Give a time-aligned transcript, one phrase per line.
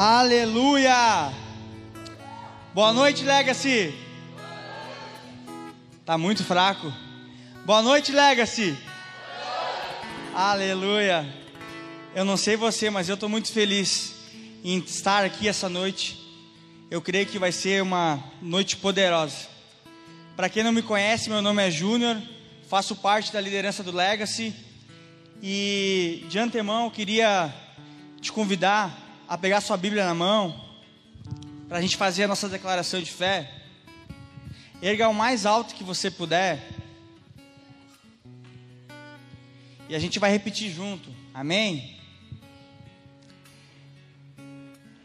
[0.00, 1.32] Aleluia!
[2.72, 3.92] Boa noite, Legacy.
[6.06, 6.92] Tá muito fraco.
[7.66, 8.78] Boa noite, Legacy.
[10.32, 11.26] Aleluia.
[12.14, 14.14] Eu não sei você, mas eu estou muito feliz
[14.62, 16.16] em estar aqui essa noite.
[16.88, 19.48] Eu creio que vai ser uma noite poderosa.
[20.36, 22.22] Para quem não me conhece, meu nome é Júnior,
[22.68, 24.54] faço parte da liderança do Legacy
[25.42, 27.52] e de antemão eu queria
[28.20, 30.58] te convidar a pegar sua Bíblia na mão
[31.68, 33.52] para a gente fazer a nossa declaração de fé.
[34.80, 36.66] Erga o mais alto que você puder.
[39.86, 41.14] E a gente vai repetir junto.
[41.34, 41.98] Amém?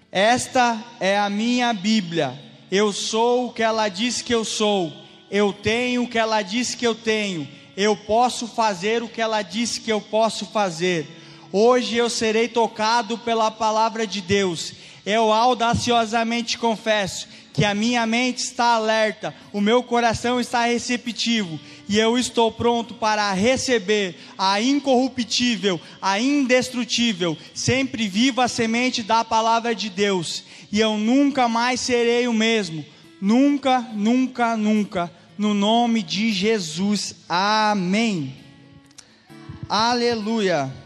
[0.09, 2.39] Esta é a minha Bíblia.
[2.71, 4.93] Eu sou o que ela diz que eu sou.
[5.29, 7.45] Eu tenho o que ela diz que eu tenho.
[7.75, 11.22] Eu posso fazer o que ela diz que eu posso fazer.
[11.53, 14.73] Hoje eu serei tocado pela palavra de Deus
[15.05, 21.99] eu audaciosamente confesso que a minha mente está alerta, o meu coração está receptivo e
[21.99, 29.89] eu estou pronto para receber a incorruptível, a indestrutível, sempre viva semente da palavra de
[29.89, 30.43] Deus.
[30.71, 32.83] E eu nunca mais serei o mesmo.
[33.21, 35.11] Nunca, nunca, nunca.
[35.37, 37.15] No nome de Jesus.
[37.29, 38.35] Amém.
[39.69, 40.82] Aleluia.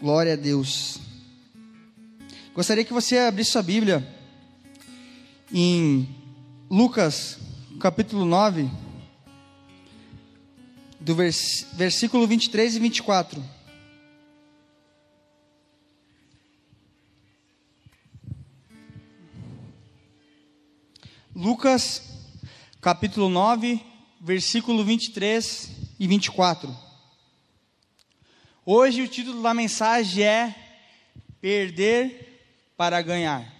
[0.00, 1.00] Glória a Deus.
[2.54, 4.06] Gostaria que você abrisse sua Bíblia
[5.52, 6.08] em
[6.70, 7.36] Lucas,
[7.80, 8.70] capítulo 9,
[11.00, 13.44] do vers versículo 23 e 24.
[21.34, 22.02] Lucas,
[22.80, 23.84] capítulo 9,
[24.20, 26.87] versículo 23 e 24.
[28.70, 30.54] Hoje o título da mensagem é
[31.40, 32.44] Perder
[32.76, 33.50] para Ganhar.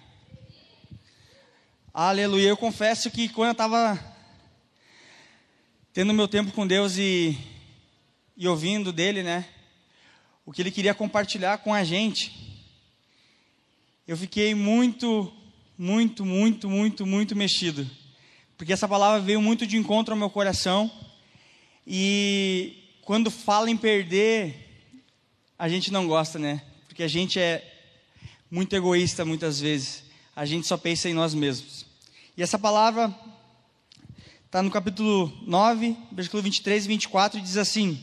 [1.94, 2.46] Aleluia.
[2.46, 3.98] Eu confesso que quando eu estava
[5.94, 7.38] tendo meu tempo com Deus e,
[8.36, 9.48] e ouvindo dele, né?
[10.44, 12.30] O que ele queria compartilhar com a gente,
[14.06, 15.32] eu fiquei muito,
[15.78, 17.90] muito, muito, muito, muito mexido.
[18.58, 20.92] Porque essa palavra veio muito de encontro ao meu coração.
[21.86, 24.67] E quando fala em perder,
[25.58, 26.62] a gente não gosta, né?
[26.86, 27.64] Porque a gente é
[28.48, 30.04] muito egoísta muitas vezes.
[30.36, 31.84] A gente só pensa em nós mesmos.
[32.36, 33.12] E essa palavra
[34.46, 38.00] está no capítulo 9, versículo 23 e 24, e diz assim: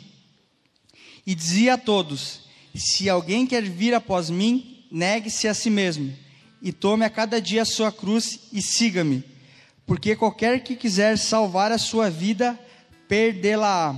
[1.26, 2.42] E dizia a todos:
[2.76, 6.14] Se alguém quer vir após mim, negue-se a si mesmo,
[6.62, 9.24] e tome a cada dia a sua cruz e siga-me.
[9.86, 12.60] Porque qualquer que quiser salvar a sua vida,
[13.08, 13.96] perdê-la-á.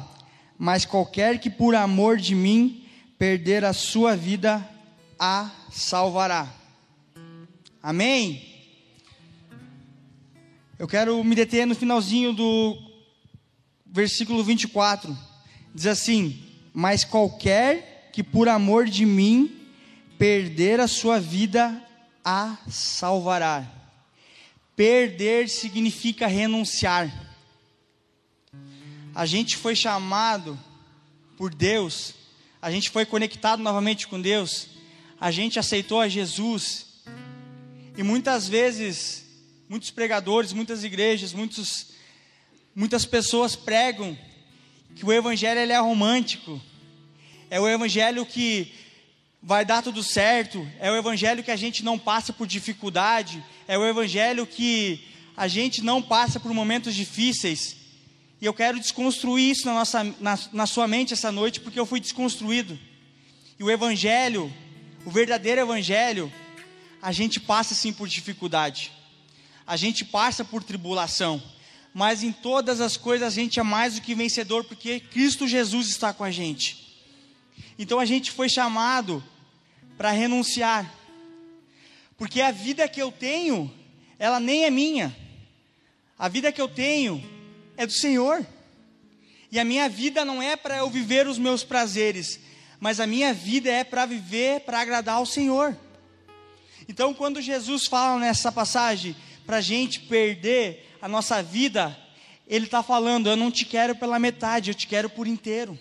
[0.59, 2.86] Mas qualquer que por amor de mim
[3.17, 4.67] perder a sua vida,
[5.17, 6.47] a salvará.
[7.81, 8.43] Amém?
[10.77, 12.77] Eu quero me deter no finalzinho do
[13.85, 15.17] versículo 24.
[15.73, 19.57] Diz assim: Mas qualquer que por amor de mim
[20.17, 21.83] perder a sua vida,
[22.23, 23.65] a salvará.
[24.75, 27.11] Perder significa renunciar.
[29.15, 30.59] A gente foi chamado
[31.35, 32.13] por Deus
[32.61, 34.67] a gente foi conectado novamente com Deus,
[35.19, 36.87] a gente aceitou a Jesus,
[37.97, 39.25] e muitas vezes,
[39.67, 41.87] muitos pregadores, muitas igrejas, muitos,
[42.75, 44.17] muitas pessoas pregam
[44.95, 46.61] que o Evangelho ele é romântico,
[47.49, 48.71] é o Evangelho que
[49.41, 53.77] vai dar tudo certo, é o Evangelho que a gente não passa por dificuldade, é
[53.77, 57.75] o Evangelho que a gente não passa por momentos difíceis.
[58.39, 61.85] E eu quero desconstruir isso na, nossa, na, na sua mente essa noite, porque eu
[61.85, 62.77] fui desconstruído.
[63.57, 64.53] E o Evangelho,
[65.03, 66.31] o verdadeiro Evangelho,
[67.01, 68.91] a gente passa sim por dificuldade,
[69.65, 71.41] a gente passa por tribulação,
[71.93, 75.87] mas em todas as coisas a gente é mais do que vencedor, porque Cristo Jesus
[75.87, 76.95] está com a gente.
[77.79, 79.23] Então a gente foi chamado
[79.97, 80.93] para renunciar,
[82.17, 83.73] porque a vida que eu tenho,
[84.19, 85.15] ela nem é minha,
[86.19, 87.36] a vida que eu tenho,
[87.77, 88.45] é do Senhor.
[89.51, 92.39] E a minha vida não é para eu viver os meus prazeres,
[92.79, 95.77] mas a minha vida é para viver para agradar ao Senhor.
[96.89, 99.15] Então, quando Jesus fala nessa passagem
[99.45, 101.97] para a gente perder a nossa vida,
[102.47, 105.77] Ele está falando: Eu não te quero pela metade, eu te quero por inteiro.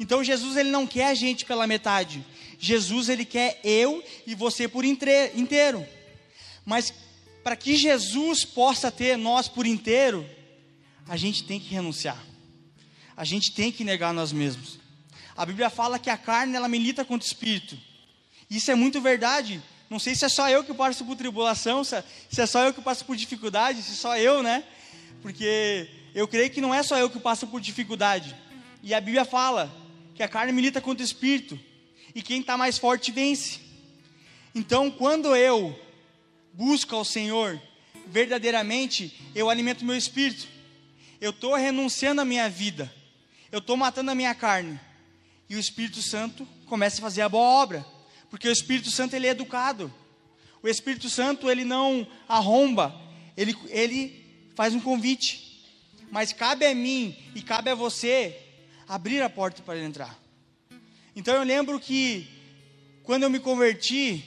[0.00, 2.24] Então, Jesus ele não quer a gente pela metade.
[2.58, 5.86] Jesus ele quer eu e você por inteiro.
[6.64, 6.92] Mas
[7.44, 10.28] para que Jesus possa ter nós por inteiro,
[11.08, 12.22] a gente tem que renunciar.
[13.16, 14.78] A gente tem que negar nós mesmos.
[15.36, 17.78] A Bíblia fala que a carne ela milita contra o espírito.
[18.50, 19.62] Isso é muito verdade.
[19.88, 22.02] Não sei se é só eu que passo por tribulação, se
[22.36, 24.64] é só eu que passo por dificuldade, se é só eu, né?
[25.22, 28.34] Porque eu creio que não é só eu que passo por dificuldade.
[28.82, 29.72] E a Bíblia fala
[30.14, 31.58] que a carne milita contra o espírito
[32.14, 33.60] e quem está mais forte vence.
[34.54, 35.78] Então, quando eu
[36.52, 37.60] busco ao Senhor,
[38.06, 40.48] verdadeiramente, eu alimento meu espírito.
[41.20, 42.92] Eu estou renunciando à minha vida.
[43.50, 44.78] Eu estou matando a minha carne.
[45.48, 47.86] E o Espírito Santo começa a fazer a boa obra.
[48.28, 49.92] Porque o Espírito Santo ele é educado.
[50.62, 52.94] O Espírito Santo ele não arromba.
[53.36, 55.64] Ele, ele faz um convite.
[56.10, 58.36] Mas cabe a mim e cabe a você
[58.88, 60.18] abrir a porta para ele entrar.
[61.14, 62.28] Então eu lembro que
[63.02, 64.24] quando eu me converti,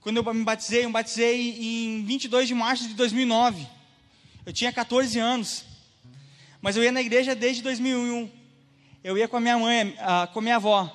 [0.00, 3.66] quando eu me batizei, eu me batizei em 22 de março de 2009.
[4.44, 5.64] Eu tinha 14 anos.
[6.64, 8.30] Mas eu ia na igreja desde 2001.
[9.04, 9.94] Eu ia com a minha mãe,
[10.32, 10.90] com a minha avó.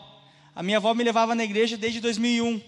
[0.56, 2.60] A minha avó me levava na igreja desde 2001.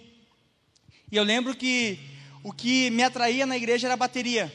[1.11, 1.97] E eu lembro que
[2.43, 4.53] o que me atraía na igreja era a bateria.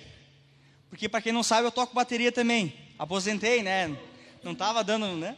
[0.89, 2.73] Porque para quem não sabe, eu toco bateria também.
[2.97, 3.89] Aposentei, né?
[4.45, 5.37] Não estava dando, né?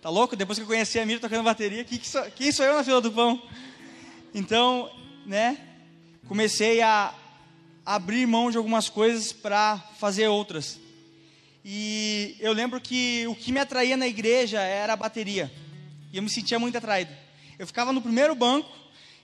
[0.00, 0.36] Tá louco?
[0.36, 3.00] Depois que eu conheci a Mira tocando bateria, quem, sou, quem sou eu na fila
[3.00, 3.42] do pão?
[4.32, 4.88] Então,
[5.26, 5.58] né?
[6.28, 7.12] Comecei a
[7.84, 10.80] abrir mão de algumas coisas para fazer outras.
[11.64, 15.52] E eu lembro que o que me atraía na igreja era a bateria.
[16.12, 17.12] E eu me sentia muito atraído.
[17.58, 18.68] Eu ficava no primeiro banco,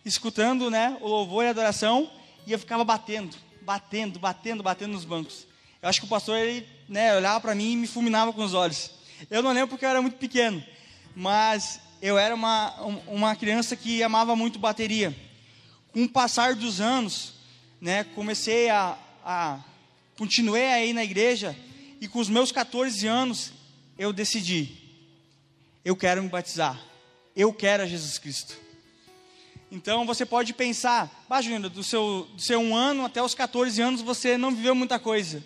[0.05, 2.11] escutando né, o louvor e a adoração,
[2.47, 5.47] e eu ficava batendo, batendo, batendo, batendo nos bancos.
[5.83, 8.55] Eu acho que o pastor ele, né, olhava para mim e me fulminava com os
[8.55, 8.93] olhos.
[9.29, 10.63] Eu não lembro porque eu era muito pequeno,
[11.15, 12.73] mas eu era uma,
[13.09, 15.15] uma criança que amava muito bateria.
[15.93, 17.35] Com o passar dos anos,
[17.81, 19.59] né, comecei a, a
[20.17, 21.57] continuei aí na igreja
[22.01, 23.53] e com os meus 14 anos
[23.99, 24.77] eu decidi,
[25.85, 26.81] eu quero me batizar,
[27.35, 28.57] eu quero a Jesus Cristo.
[29.71, 33.81] Então você pode pensar, bah, Júnior, do seu, do seu um ano até os 14
[33.83, 35.45] anos você não viveu muita coisa.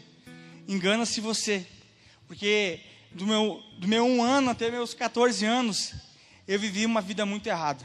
[0.69, 1.67] Engana-se você,
[2.29, 5.93] porque do meu, do meu um ano até meus 14 anos,
[6.47, 7.85] eu vivi uma vida muito errada.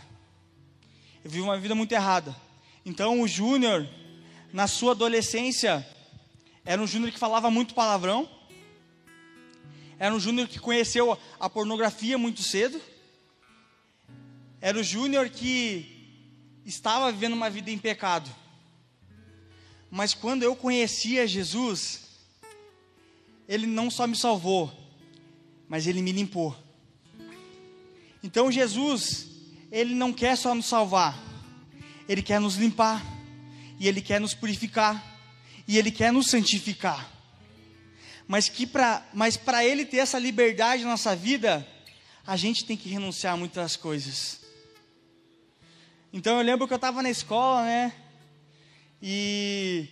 [1.23, 2.35] Eu vivi uma vida muito errada.
[2.85, 3.87] Então o Júnior,
[4.53, 5.85] na sua adolescência,
[6.63, 8.29] era um Júnior que falava muito palavrão.
[9.99, 12.79] Era um Júnior que conheceu a pornografia muito cedo.
[14.61, 16.19] Era o Júnior que
[16.65, 18.29] estava vivendo uma vida em pecado.
[19.89, 22.01] Mas quando eu conhecia Jesus,
[23.47, 24.71] Ele não só me salvou,
[25.67, 26.55] mas ele me limpou.
[28.23, 29.27] Então Jesus,
[29.71, 31.21] ele não quer só nos salvar,
[32.07, 33.05] ele quer nos limpar,
[33.79, 35.03] e ele quer nos purificar,
[35.67, 37.16] e ele quer nos santificar.
[38.27, 41.65] Mas que para, mas para ele ter essa liberdade na nossa vida,
[42.25, 44.41] a gente tem que renunciar a muitas coisas.
[46.11, 47.93] Então eu lembro que eu estava na escola, né?
[49.01, 49.87] E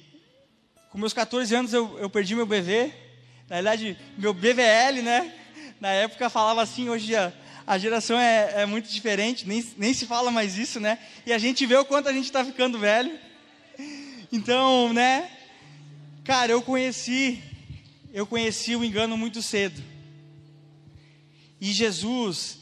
[0.90, 2.94] com meus 14 anos eu, eu perdi meu bebê.
[3.48, 5.34] Na verdade, meu BVL, né?
[5.80, 7.32] na época falava assim, hoje a,
[7.66, 10.98] a geração é, é, muito diferente, nem, nem se fala mais isso, né?
[11.26, 13.18] E a gente vê o quanto a gente está ficando velho.
[14.32, 15.30] Então, né?
[16.24, 17.42] Cara, eu conheci,
[18.16, 19.84] eu conheci o engano muito cedo.
[21.60, 22.60] E Jesus,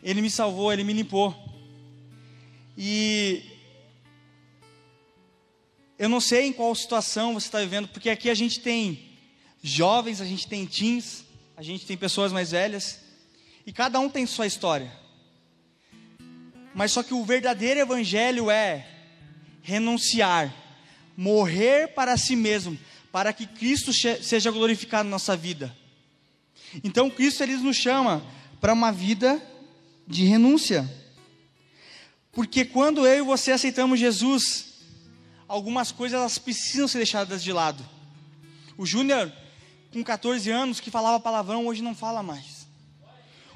[0.00, 1.34] Ele me salvou, Ele me limpou.
[2.78, 3.42] E
[5.98, 9.18] eu não sei em qual situação você está vivendo, porque aqui a gente tem
[9.60, 11.24] jovens, a gente tem teens,
[11.56, 13.00] a gente tem pessoas mais velhas,
[13.66, 14.92] e cada um tem sua história.
[16.72, 18.86] Mas só que o verdadeiro evangelho é
[19.60, 20.54] renunciar,
[21.16, 22.78] morrer para si mesmo,
[23.16, 25.74] para que Cristo seja glorificado na nossa vida.
[26.84, 28.22] Então Cristo ele nos chama
[28.60, 29.42] para uma vida
[30.06, 30.86] de renúncia.
[32.30, 34.84] Porque quando eu e você aceitamos Jesus,
[35.48, 37.82] algumas coisas elas precisam ser deixadas de lado.
[38.76, 39.32] O Júnior
[39.94, 42.66] com 14 anos que falava palavrão, hoje não fala mais.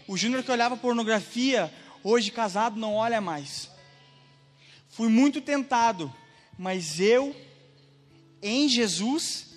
[0.08, 1.70] O Júnior que olhava pornografia,
[2.02, 3.68] hoje casado não olha mais.
[4.88, 6.10] Fui muito tentado,
[6.56, 7.36] mas eu,
[8.42, 9.49] em Jesus,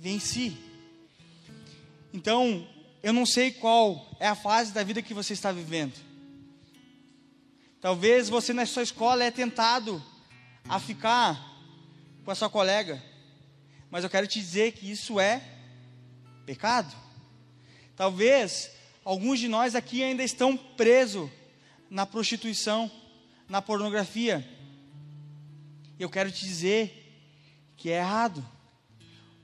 [0.00, 0.56] venci.
[2.10, 2.66] Então,
[3.02, 5.92] eu não sei qual é a fase da vida que você está vivendo.
[7.82, 10.02] Talvez você na sua escola é tentado
[10.66, 11.38] a ficar
[12.24, 13.02] com a sua colega,
[13.90, 15.42] mas eu quero te dizer que isso é
[16.46, 16.94] pecado.
[17.94, 18.70] Talvez
[19.04, 21.30] alguns de nós aqui ainda estão presos
[21.90, 22.90] na prostituição,
[23.48, 24.48] na pornografia.
[25.98, 26.96] Eu quero te dizer
[27.76, 28.42] que é errado.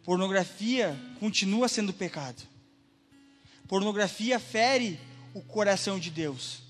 [0.06, 2.40] Pornografia continua sendo pecado.
[3.66, 5.00] Pornografia fere
[5.34, 6.62] o coração de Deus.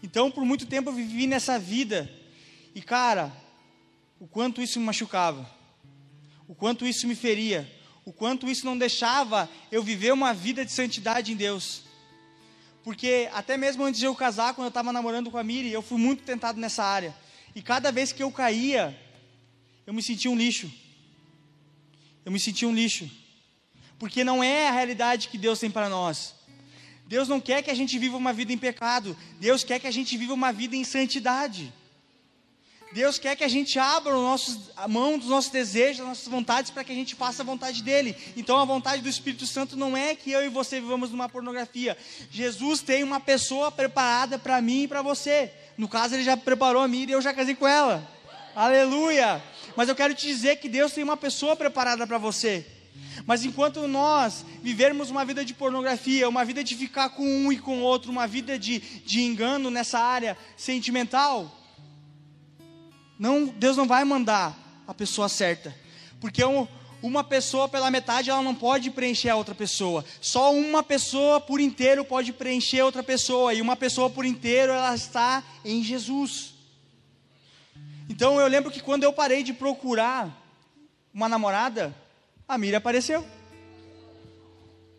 [0.00, 2.08] Então, por muito tempo eu vivi nessa vida.
[2.76, 3.32] E cara,
[4.20, 5.50] o quanto isso me machucava.
[6.46, 7.68] O quanto isso me feria.
[8.04, 11.82] O quanto isso não deixava eu viver uma vida de santidade em Deus.
[12.84, 15.82] Porque até mesmo antes de eu casar, quando eu estava namorando com a Miri, eu
[15.82, 17.12] fui muito tentado nessa área.
[17.52, 18.96] E cada vez que eu caía,
[19.84, 20.81] eu me sentia um lixo.
[22.24, 23.10] Eu me sentia um lixo.
[23.98, 26.34] Porque não é a realidade que Deus tem para nós.
[27.06, 29.16] Deus não quer que a gente viva uma vida em pecado.
[29.38, 31.72] Deus quer que a gente viva uma vida em santidade.
[32.92, 36.70] Deus quer que a gente abra nossos, a mão dos nossos desejos, das nossas vontades,
[36.70, 38.14] para que a gente faça a vontade dele.
[38.36, 41.96] Então a vontade do Espírito Santo não é que eu e você vivamos numa pornografia.
[42.30, 45.50] Jesus tem uma pessoa preparada para mim e para você.
[45.78, 48.06] No caso, ele já preparou a mim e eu já casei com ela.
[48.54, 49.42] Aleluia!
[49.76, 52.66] Mas eu quero te dizer que Deus tem uma pessoa preparada para você.
[53.26, 57.58] Mas enquanto nós vivermos uma vida de pornografia, uma vida de ficar com um e
[57.58, 61.58] com outro, uma vida de, de engano nessa área sentimental,
[63.18, 65.74] não, Deus não vai mandar a pessoa certa,
[66.20, 66.66] porque um,
[67.02, 70.04] uma pessoa pela metade ela não pode preencher a outra pessoa.
[70.20, 74.94] Só uma pessoa por inteiro pode preencher outra pessoa e uma pessoa por inteiro ela
[74.94, 76.51] está em Jesus.
[78.12, 80.30] Então eu lembro que quando eu parei de procurar
[81.14, 81.96] uma namorada,
[82.46, 83.26] a Miriam apareceu.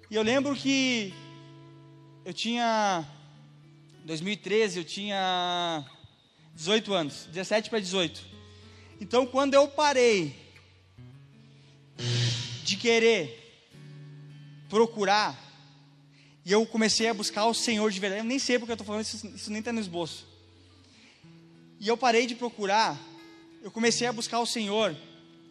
[0.10, 1.14] E eu lembro que
[2.26, 3.06] eu tinha
[4.04, 5.86] 2013, eu tinha
[6.56, 8.26] 18 anos, 17 para 18.
[9.00, 10.36] Então, quando eu parei
[12.64, 13.64] de querer
[14.68, 15.40] procurar,
[16.44, 18.88] e eu comecei a buscar o Senhor de verdade, eu nem sei porque eu estou
[18.88, 20.33] falando isso, isso nem está no esboço.
[21.84, 22.98] E eu parei de procurar,
[23.62, 24.96] eu comecei a buscar o Senhor.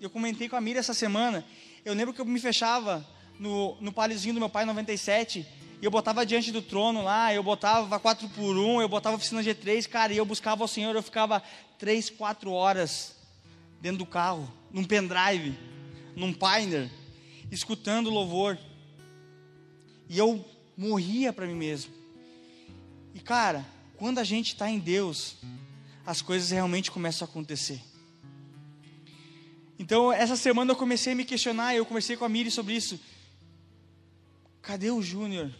[0.00, 1.44] Eu comentei com a Mira essa semana.
[1.84, 3.06] Eu lembro que eu me fechava
[3.38, 5.46] no, no paliozinho do meu pai, 97,
[5.82, 9.42] e eu botava diante do trono lá, eu botava 4 por 1 eu botava oficina
[9.42, 11.42] G3, cara, e eu buscava o Senhor, eu ficava
[11.78, 13.14] 3, 4 horas
[13.82, 15.54] dentro do carro, num pendrive,
[16.16, 16.90] num Pioneer,
[17.50, 18.58] escutando louvor.
[20.08, 20.42] E eu
[20.78, 21.92] morria para mim mesmo.
[23.14, 23.66] E cara,
[23.98, 25.36] quando a gente está em Deus,
[26.04, 27.80] as coisas realmente começam a acontecer.
[29.78, 33.00] Então, essa semana eu comecei a me questionar, eu conversei com a Miri sobre isso.
[34.60, 35.52] Cadê o Júnior?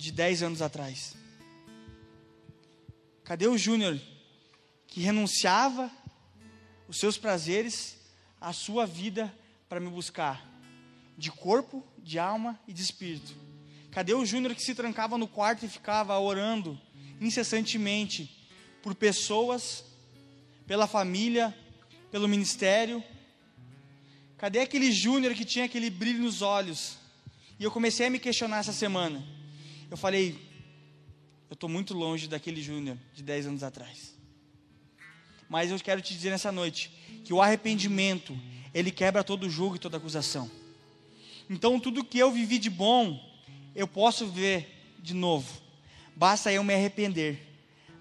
[0.00, 1.14] de 10 anos atrás?
[3.22, 4.00] Cadê o Júnior
[4.86, 5.90] que renunciava
[6.88, 7.98] os seus prazeres,
[8.40, 9.32] a sua vida
[9.68, 10.42] para me buscar,
[11.18, 13.36] de corpo, de alma e de espírito?
[13.90, 16.80] Cadê o Júnior que se trancava no quarto e ficava orando
[17.20, 18.30] incessantemente
[18.82, 19.84] por pessoas,
[20.66, 21.54] pela família,
[22.10, 23.02] pelo ministério?
[24.38, 26.96] Cadê aquele Júnior que tinha aquele brilho nos olhos?
[27.58, 29.22] E eu comecei a me questionar essa semana
[29.90, 30.38] eu falei,
[31.50, 34.14] eu estou muito longe daquele Júnior de 10 anos atrás.
[35.48, 36.90] Mas eu quero te dizer nessa noite
[37.24, 38.38] que o arrependimento,
[38.72, 40.48] ele quebra todo julgo e toda acusação.
[41.48, 43.18] Então, tudo que eu vivi de bom,
[43.74, 45.60] eu posso ver de novo.
[46.20, 47.40] Basta eu me arrepender,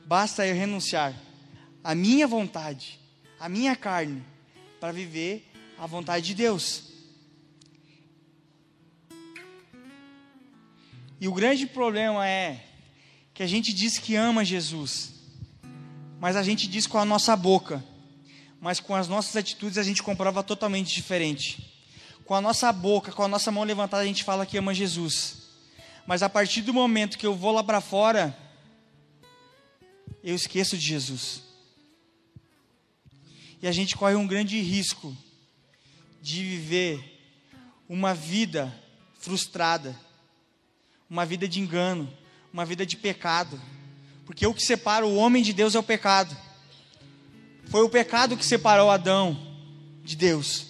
[0.06, 1.16] basta eu renunciar
[1.82, 3.00] à minha vontade,
[3.40, 4.22] à minha carne,
[4.78, 6.84] para viver a vontade de Deus.
[11.22, 12.62] E o grande problema é
[13.34, 15.14] que a gente diz que ama Jesus,
[16.20, 17.82] mas a gente diz com a nossa boca,
[18.60, 21.74] mas com as nossas atitudes a gente comprova totalmente diferente.
[22.26, 25.39] Com a nossa boca, com a nossa mão levantada, a gente fala que ama Jesus,
[26.10, 28.36] mas a partir do momento que eu vou lá para fora,
[30.24, 31.44] eu esqueço de Jesus.
[33.62, 35.16] E a gente corre um grande risco
[36.20, 37.22] de viver
[37.88, 38.76] uma vida
[39.20, 39.96] frustrada
[41.08, 42.12] uma vida de engano,
[42.52, 43.62] uma vida de pecado.
[44.26, 46.36] Porque o que separa o homem de Deus é o pecado.
[47.66, 49.38] Foi o pecado que separou Adão
[50.04, 50.66] de Deus.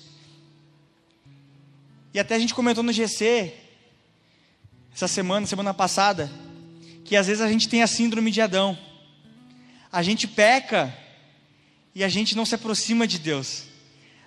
[2.13, 3.68] E até a gente comentou no GC,
[4.93, 6.31] essa semana, semana passada,
[7.05, 8.77] que às vezes a gente tem a síndrome de Adão.
[9.91, 10.95] A gente peca
[11.95, 13.63] e a gente não se aproxima de Deus.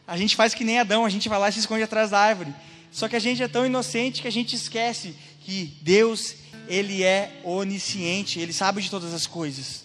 [0.06, 2.18] A gente faz que nem Adão, a gente vai lá e se esconde atrás da
[2.18, 2.52] árvore.
[2.90, 6.34] Só que a gente é tão inocente que a gente esquece que Deus,
[6.68, 9.84] ele é onisciente, ele sabe de todas as coisas.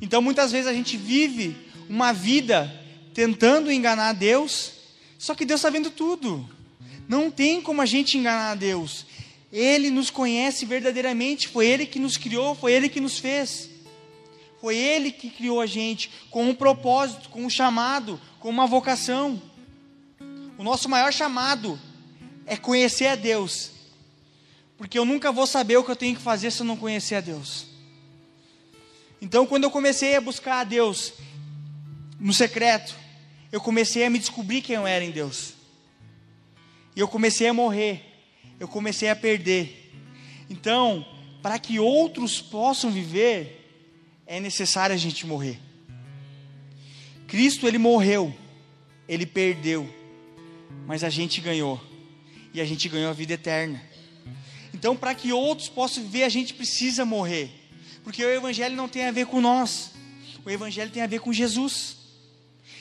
[0.00, 1.56] Então muitas vezes a gente vive
[1.88, 2.72] uma vida
[3.12, 4.72] tentando enganar Deus,
[5.18, 6.48] só que Deus está vendo tudo.
[7.08, 9.06] Não tem como a gente enganar Deus.
[9.52, 13.70] Ele nos conhece verdadeiramente, foi Ele que nos criou, foi Ele que nos fez.
[14.60, 19.40] Foi Ele que criou a gente com um propósito, com um chamado, com uma vocação.
[20.58, 21.78] O nosso maior chamado
[22.46, 23.76] é conhecer a Deus
[24.76, 27.14] porque eu nunca vou saber o que eu tenho que fazer se eu não conhecer
[27.16, 27.66] a Deus.
[29.20, 31.14] Então, quando eu comecei a buscar a Deus
[32.20, 32.94] no secreto,
[33.50, 35.54] eu comecei a me descobrir quem eu era em Deus.
[36.94, 38.15] E eu comecei a morrer,
[38.58, 39.92] eu comecei a perder.
[40.48, 41.04] Então,
[41.42, 43.64] para que outros possam viver,
[44.26, 45.60] é necessário a gente morrer.
[47.26, 48.34] Cristo, ele morreu,
[49.08, 49.88] ele perdeu,
[50.86, 51.80] mas a gente ganhou,
[52.54, 53.82] e a gente ganhou a vida eterna.
[54.72, 57.50] Então, para que outros possam viver, a gente precisa morrer,
[58.04, 59.92] porque o Evangelho não tem a ver com nós,
[60.44, 61.96] o Evangelho tem a ver com Jesus.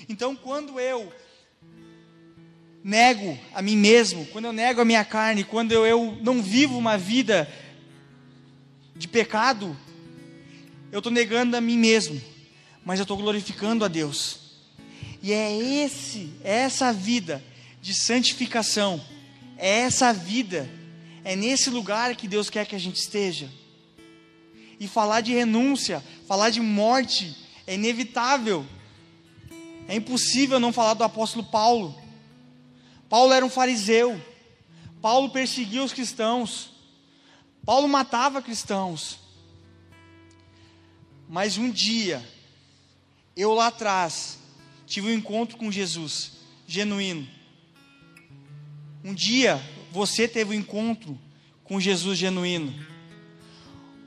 [0.07, 1.11] Então, quando eu
[2.85, 6.99] nego a mim mesmo, quando eu nego a minha carne, quando eu, não vivo uma
[6.99, 7.51] vida
[8.95, 9.75] de pecado,
[10.91, 12.21] eu estou negando a mim mesmo,
[12.85, 14.39] mas eu estou glorificando a Deus.
[15.19, 15.51] E é
[15.83, 17.43] esse, é essa vida
[17.81, 19.03] de santificação,
[19.57, 20.69] é essa vida,
[21.23, 23.49] é nesse lugar que Deus quer que a gente esteja.
[24.79, 28.63] E falar de renúncia, falar de morte, é inevitável.
[29.87, 32.04] É impossível não falar do apóstolo Paulo.
[33.09, 34.19] Paulo era um fariseu.
[35.01, 36.71] Paulo perseguia os cristãos.
[37.65, 39.19] Paulo matava cristãos.
[41.27, 42.23] Mas um dia,
[43.35, 44.37] eu lá atrás,
[44.85, 46.33] tive um encontro com Jesus,
[46.67, 47.27] genuíno.
[49.03, 51.19] Um dia, você teve um encontro
[51.63, 52.73] com Jesus genuíno.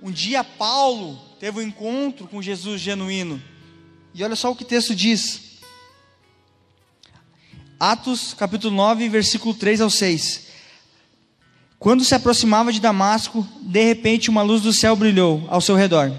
[0.02, 3.43] Um dia, Paulo teve um encontro com Jesus genuíno.
[4.14, 5.48] E olha só o que o texto diz.
[7.80, 10.49] Atos capítulo 9, versículo 3 ao 6.
[11.78, 16.12] Quando se aproximava de Damasco, de repente uma luz do céu brilhou ao seu redor.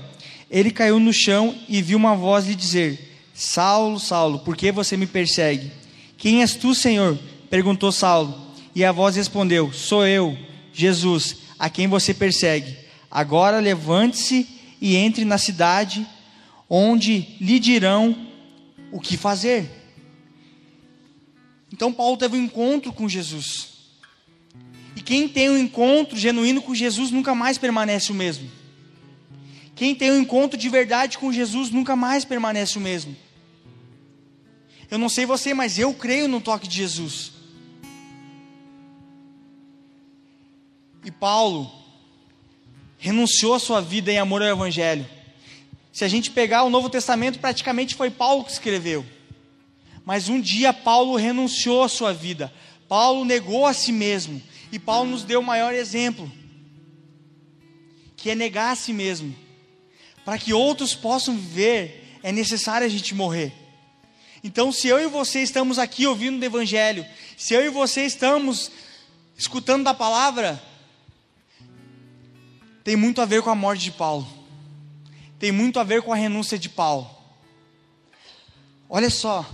[0.50, 4.96] Ele caiu no chão e viu uma voz lhe dizer: Saulo, Saulo, por que você
[4.96, 5.70] me persegue?
[6.18, 7.20] Quem és tu, Senhor?
[7.50, 8.34] perguntou Saulo.
[8.74, 10.38] E a voz respondeu: Sou eu,
[10.72, 12.78] Jesus, a quem você persegue.
[13.12, 14.48] Agora levante-se
[14.80, 16.08] e entre na cidade,
[16.70, 18.16] onde lhe dirão
[18.94, 19.79] o que fazer.
[21.80, 23.70] Então Paulo teve um encontro com Jesus.
[24.98, 28.52] E quem tem um encontro genuíno com Jesus nunca mais permanece o mesmo.
[29.78, 33.16] Quem tem um encontro de verdade com Jesus nunca mais permanece o mesmo.
[34.92, 37.32] Eu não sei você, mas eu creio no toque de Jesus.
[41.06, 41.72] E Paulo
[42.98, 45.08] renunciou a sua vida em amor ao Evangelho.
[45.94, 49.06] Se a gente pegar o Novo Testamento, praticamente foi Paulo que escreveu.
[50.06, 52.54] Mas um dia Paulo renunciou à sua vida,
[52.88, 56.32] Paulo negou a si mesmo, e Paulo nos deu o maior exemplo,
[58.18, 59.36] que é negar a si mesmo.
[60.26, 63.54] Para que outros possam viver, é necessário a gente morrer.
[64.44, 67.06] Então, se eu e você estamos aqui ouvindo o Evangelho,
[67.38, 68.72] se eu e você estamos
[69.38, 70.62] escutando da palavra,
[72.84, 74.28] tem muito a ver com a morte de Paulo,
[75.38, 77.10] tem muito a ver com a renúncia de Paulo.
[78.90, 79.46] Olha só,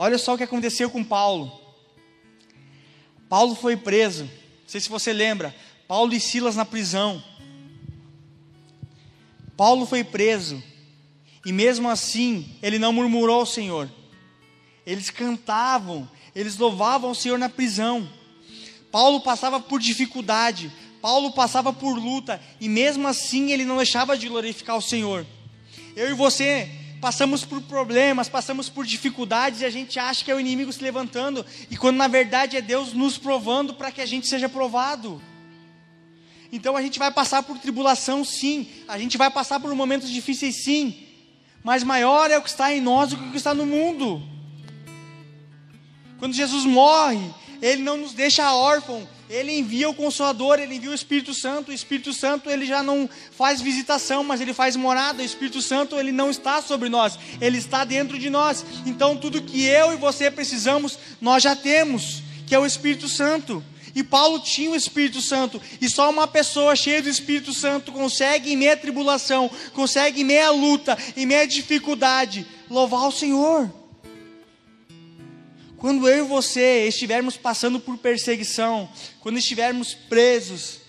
[0.00, 1.60] Olha só o que aconteceu com Paulo.
[3.28, 4.24] Paulo foi preso.
[4.24, 5.52] Não sei se você lembra.
[5.88, 7.22] Paulo e Silas na prisão.
[9.56, 10.62] Paulo foi preso.
[11.44, 13.90] E mesmo assim, ele não murmurou ao Senhor.
[14.86, 18.08] Eles cantavam, eles louvavam o Senhor na prisão.
[18.92, 24.28] Paulo passava por dificuldade, Paulo passava por luta, e mesmo assim ele não deixava de
[24.28, 25.26] glorificar o Senhor.
[25.94, 30.34] Eu e você passamos por problemas, passamos por dificuldades e a gente acha que é
[30.34, 34.06] o inimigo se levantando, e quando na verdade é Deus nos provando para que a
[34.06, 35.22] gente seja provado.
[36.50, 40.64] Então a gente vai passar por tribulação, sim, a gente vai passar por momentos difíceis,
[40.64, 40.96] sim,
[41.62, 44.22] mas maior é o que está em nós do que o que está no mundo.
[46.18, 47.20] Quando Jesus morre,
[47.60, 51.70] Ele não nos deixa órfãos, ele envia o Consolador, ele envia o Espírito Santo.
[51.70, 55.22] O Espírito Santo ele já não faz visitação, mas ele faz morada.
[55.22, 58.64] O Espírito Santo ele não está sobre nós, ele está dentro de nós.
[58.86, 63.62] Então tudo que eu e você precisamos, nós já temos, que é o Espírito Santo.
[63.94, 68.52] E Paulo tinha o Espírito Santo, e só uma pessoa cheia do Espírito Santo consegue,
[68.52, 73.68] em meia tribulação, consegue, em meia luta, em meia dificuldade, louvar o Senhor.
[75.78, 78.88] Quando eu e você estivermos passando por perseguição,
[79.20, 80.80] quando estivermos presos,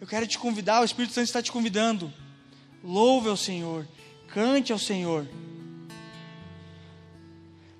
[0.00, 2.12] eu quero te convidar, o Espírito Santo está te convidando.
[2.82, 3.86] Louve ao Senhor,
[4.26, 5.28] cante ao Senhor.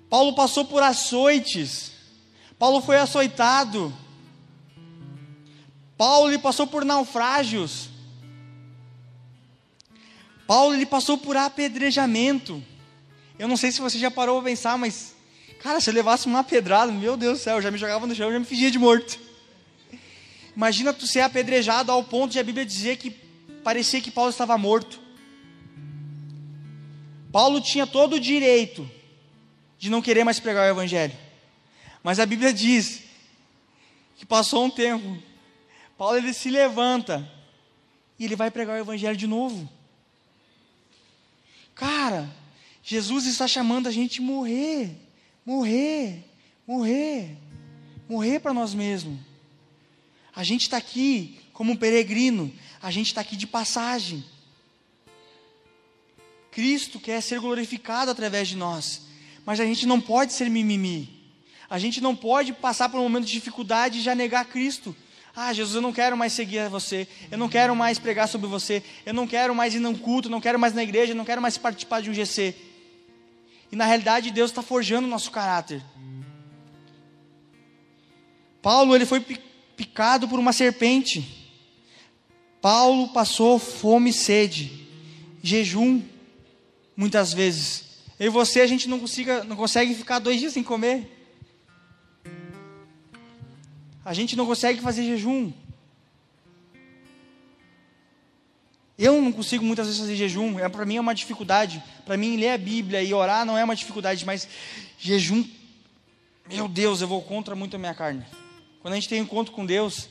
[0.09, 1.91] Paulo passou por açoites,
[2.57, 3.93] Paulo foi açoitado,
[5.97, 7.89] Paulo ele passou por naufrágios,
[10.47, 12.63] Paulo ele passou por apedrejamento.
[13.37, 15.16] Eu não sei se você já parou para pensar, mas
[15.59, 18.15] Cara, se eu levasse uma pedrada, meu Deus do céu, eu já me jogava no
[18.15, 19.19] chão, já me fingia de morto.
[20.55, 23.11] Imagina tu ser apedrejado ao ponto de a Bíblia dizer que
[23.63, 24.99] parecia que Paulo estava morto.
[27.31, 28.89] Paulo tinha todo o direito
[29.77, 31.15] de não querer mais pregar o Evangelho.
[32.01, 33.03] Mas a Bíblia diz
[34.15, 35.21] que passou um tempo,
[35.97, 37.29] Paulo ele se levanta
[38.17, 39.69] e ele vai pregar o Evangelho de novo.
[41.75, 42.27] Cara,
[42.81, 44.95] Jesus está chamando a gente morrer,
[45.47, 46.25] morrer,
[46.67, 47.37] morrer,
[48.09, 49.17] morrer para nós mesmos.
[50.35, 54.25] A gente está aqui como um peregrino, a gente está aqui de passagem.
[56.51, 59.03] Cristo quer ser glorificado através de nós,
[59.45, 61.15] mas a gente não pode ser mimimi.
[61.69, 64.93] A gente não pode passar por um momento de dificuldade e já negar Cristo.
[65.33, 68.83] Ah, Jesus, eu não quero mais seguir você, eu não quero mais pregar sobre você,
[69.05, 71.57] eu não quero mais ir num culto, não quero mais na igreja, não quero mais
[71.57, 72.66] participar de um GC.
[73.71, 75.83] E na realidade Deus está forjando o nosso caráter.
[78.61, 79.19] Paulo ele foi
[79.75, 81.37] picado por uma serpente.
[82.61, 84.87] Paulo passou fome e sede,
[85.41, 86.01] jejum,
[86.95, 87.85] muitas vezes.
[88.19, 91.13] Eu e você, a gente não, consiga, não consegue ficar dois dias sem comer.
[94.03, 95.51] A gente não consegue fazer jejum.
[98.97, 101.83] Eu não consigo muitas vezes fazer jejum, é, para mim é uma dificuldade.
[102.05, 104.47] Para mim, ler a Bíblia e orar não é uma dificuldade, mas
[104.97, 105.45] jejum,
[106.49, 108.25] meu Deus, eu vou contra muito a minha carne.
[108.81, 110.09] Quando a gente tem encontro com Deus,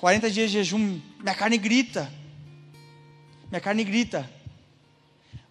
[0.00, 2.12] 40 dias de jejum, minha carne grita.
[3.50, 4.28] Minha carne grita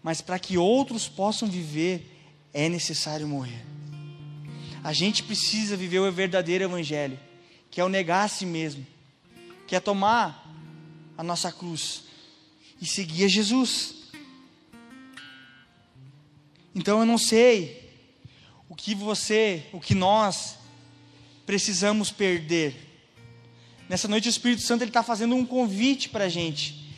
[0.07, 2.17] mas para que outros possam viver,
[2.53, 3.65] é necessário morrer.
[4.81, 7.19] A gente precisa viver o verdadeiro Evangelho,
[7.69, 8.87] que é o negar a si mesmo,
[9.67, 10.49] que é tomar
[11.17, 12.05] a nossa cruz
[12.81, 13.95] e seguir a Jesus.
[16.73, 17.91] Então eu não sei
[18.69, 20.57] o que você, o que nós
[21.45, 22.75] precisamos perder.
[23.89, 26.93] Nessa noite o Espírito Santo ele está fazendo um convite para a gente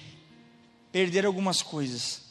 [0.91, 2.21] perder algumas coisas.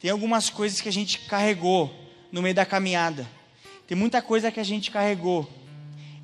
[0.00, 1.92] Tem algumas coisas que a gente carregou
[2.30, 3.28] no meio da caminhada.
[3.86, 5.48] Tem muita coisa que a gente carregou.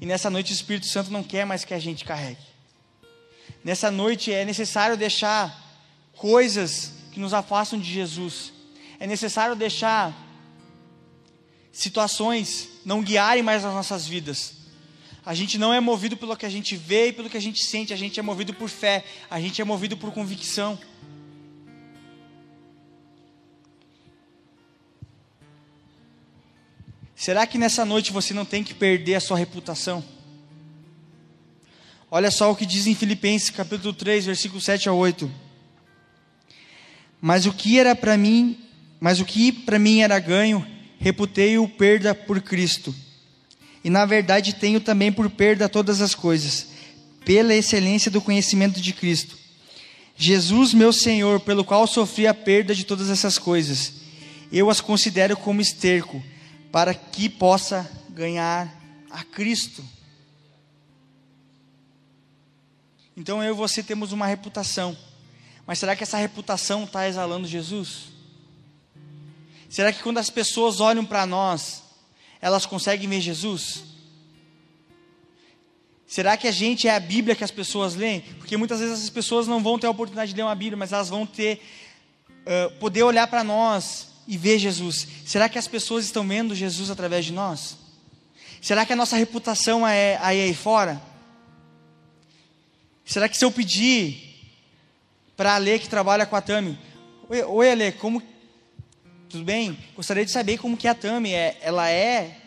[0.01, 2.43] E nessa noite o Espírito Santo não quer mais que a gente carregue.
[3.65, 5.64] Nessa noite é necessário deixar
[6.17, 8.53] coisas que nos afastam de Jesus.
[8.99, 10.13] É necessário deixar
[11.73, 14.55] situações não guiarem mais as nossas vidas.
[15.27, 17.65] A gente não é movido pelo que a gente vê e pelo que a gente
[17.65, 20.79] sente, a gente é movido por fé, a gente é movido por convicção.
[27.17, 30.05] Será que nessa noite você não tem que perder a sua reputação?
[32.11, 35.44] Olha só o que diz em Filipenses capítulo 3, versículo 7 a 8.
[37.27, 38.55] Mas o que era para mim,
[39.01, 40.63] mas o que para mim era ganho,
[40.99, 42.95] reputei-o perda por Cristo.
[43.83, 46.67] E na verdade tenho também por perda todas as coisas,
[47.25, 49.39] pela excelência do conhecimento de Cristo.
[50.15, 53.95] Jesus, meu Senhor, pelo qual sofri a perda de todas essas coisas,
[54.53, 56.23] eu as considero como esterco
[56.71, 58.71] para que possa ganhar
[59.11, 59.83] a Cristo.
[63.17, 64.95] Então eu e você temos uma reputação,
[65.67, 68.13] mas será que essa reputação está exalando Jesus?
[69.69, 71.83] Será que quando as pessoas olham para nós,
[72.41, 73.85] elas conseguem ver Jesus?
[76.07, 78.21] Será que a gente é a Bíblia que as pessoas leem?
[78.39, 80.93] Porque muitas vezes essas pessoas não vão ter a oportunidade de ler uma Bíblia, mas
[80.93, 81.61] elas vão ter,
[82.47, 85.09] uh, poder olhar para nós e ver Jesus.
[85.27, 87.77] Será que as pessoas estão vendo Jesus através de nós?
[88.61, 91.03] Será que a nossa reputação é aí, aí fora?
[93.05, 94.24] Será que se eu pedir
[95.37, 96.79] para a Ale que trabalha com a Tami,
[97.29, 98.23] oi, oi Ale, como
[99.29, 99.77] tudo bem?
[99.97, 102.41] Gostaria de saber como que a Tami é, ela é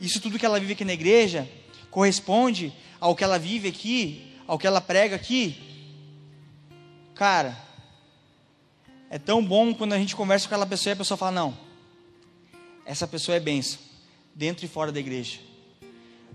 [0.00, 1.48] isso tudo que ela vive aqui na igreja
[1.90, 5.56] corresponde ao que ela vive aqui, ao que ela prega aqui?
[7.14, 7.56] Cara,
[9.08, 11.58] é tão bom quando a gente conversa com aquela pessoa e a pessoa fala: Não,
[12.84, 13.78] essa pessoa é benção,
[14.34, 15.38] dentro e fora da igreja.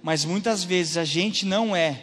[0.02, 2.02] Mas muitas vezes a gente não é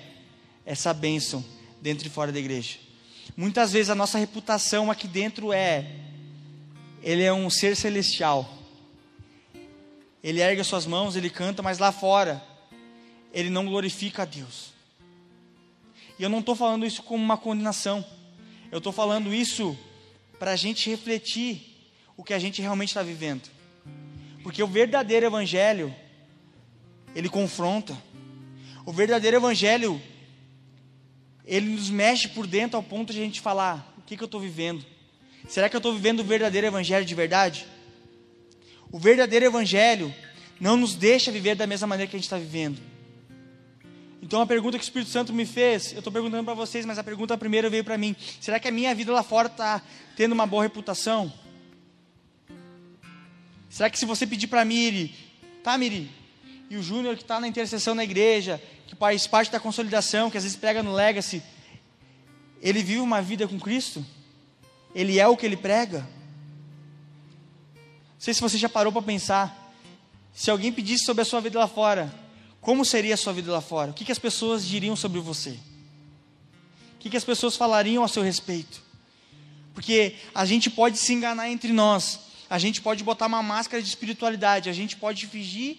[0.65, 1.45] essa bênção
[1.81, 2.86] dentro e fora da igreja.
[3.35, 5.87] Muitas vezes a nossa reputação aqui dentro é:
[7.03, 8.53] Ele é um ser celestial.
[10.23, 12.43] Ele ergue as suas mãos, ele canta, mas lá fora,
[13.33, 14.73] ele não glorifica a Deus.
[16.19, 18.05] E eu não estou falando isso como uma condenação,
[18.73, 19.79] eu estou falando isso
[20.39, 21.77] para a gente refletir
[22.17, 23.49] o que a gente realmente está vivendo.
[24.43, 25.95] Porque o verdadeiro evangelho,
[27.15, 27.97] ele confronta.
[28.85, 30.01] O verdadeiro evangelho,
[31.46, 34.26] ele nos mexe por dentro ao ponto de a gente falar: o que, que eu
[34.26, 34.85] estou vivendo?
[35.48, 37.66] Será que eu estou vivendo o verdadeiro evangelho de verdade?
[38.90, 40.12] O verdadeiro evangelho
[40.61, 42.80] não nos deixa viver da mesma maneira que a gente está vivendo.
[44.20, 46.98] Então a pergunta que o Espírito Santo me fez, eu estou perguntando para vocês, mas
[46.98, 49.80] a pergunta primeira veio para mim: será que a minha vida lá fora está
[50.16, 51.32] tendo uma boa reputação?
[53.70, 55.14] Será que se você pedir para Miri,
[55.62, 56.11] tá, Miri?
[56.68, 60.37] E o Júnior que está na intercessão na igreja, que faz parte da consolidação, que
[60.37, 61.42] às vezes prega no Legacy,
[62.61, 64.05] ele vive uma vida com Cristo?
[64.94, 66.00] Ele é o que ele prega?
[68.16, 69.72] Não sei se você já parou para pensar.
[70.35, 72.12] Se alguém pedisse sobre a sua vida lá fora,
[72.61, 73.90] como seria a sua vida lá fora?
[73.90, 75.50] O que, que as pessoas diriam sobre você?
[75.50, 78.83] O que, que as pessoas falariam a seu respeito?
[79.72, 83.88] Porque a gente pode se enganar entre nós, a gente pode botar uma máscara de
[83.88, 85.76] espiritualidade, a gente pode fingir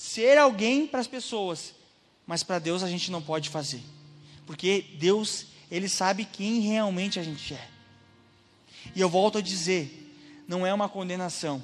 [0.00, 1.74] ser alguém para as pessoas,
[2.26, 3.82] mas para Deus a gente não pode fazer,
[4.46, 7.68] porque Deus, Ele sabe quem realmente a gente é.
[8.96, 10.16] E eu volto a dizer,
[10.48, 11.62] não é uma condenação,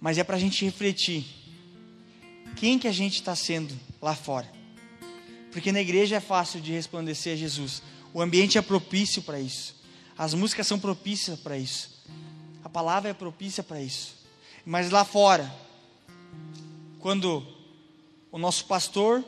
[0.00, 1.24] mas é para a gente refletir,
[2.56, 4.52] quem que a gente está sendo lá fora?
[5.52, 7.80] Porque na igreja é fácil de resplandecer a Jesus,
[8.12, 9.76] o ambiente é propício para isso.
[10.18, 12.02] As músicas são propícias para isso.
[12.64, 14.23] A palavra é propícia para isso.
[14.66, 15.52] Mas lá fora,
[16.98, 17.46] quando
[18.32, 19.22] o nosso pastor,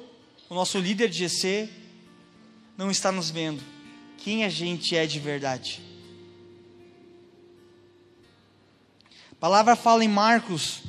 [0.48, 1.68] o nosso líder de GC,
[2.76, 3.62] não está nos vendo,
[4.16, 5.82] quem a gente é de verdade?
[9.30, 10.82] A palavra fala em Marcos,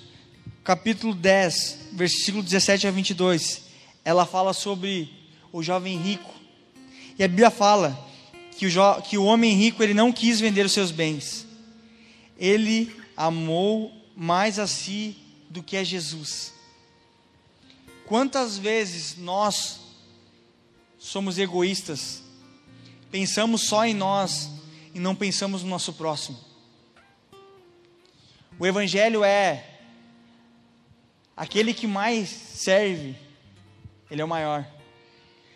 [0.64, 3.64] capítulo 10, versículo 17 a 22.
[4.06, 5.14] Ela fala sobre
[5.52, 6.34] o jovem rico.
[7.20, 8.08] E a Bíblia fala
[8.58, 11.46] que o, que o homem rico ele não quis vender os seus bens.
[12.38, 15.16] Ele amou mais a si
[15.48, 16.52] do que a Jesus.
[18.08, 19.80] Quantas vezes nós
[20.98, 22.24] somos egoístas,
[23.12, 24.50] pensamos só em nós
[24.92, 26.36] e não pensamos no nosso próximo?
[28.58, 29.64] O Evangelho é
[31.36, 33.16] aquele que mais serve,
[34.10, 34.68] ele é o maior.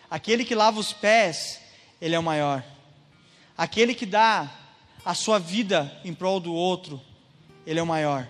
[0.07, 1.59] Aquele que lava os pés,
[1.99, 2.63] ele é o maior.
[3.57, 4.51] Aquele que dá
[5.03, 7.01] a sua vida em prol do outro,
[7.65, 8.27] ele é o maior.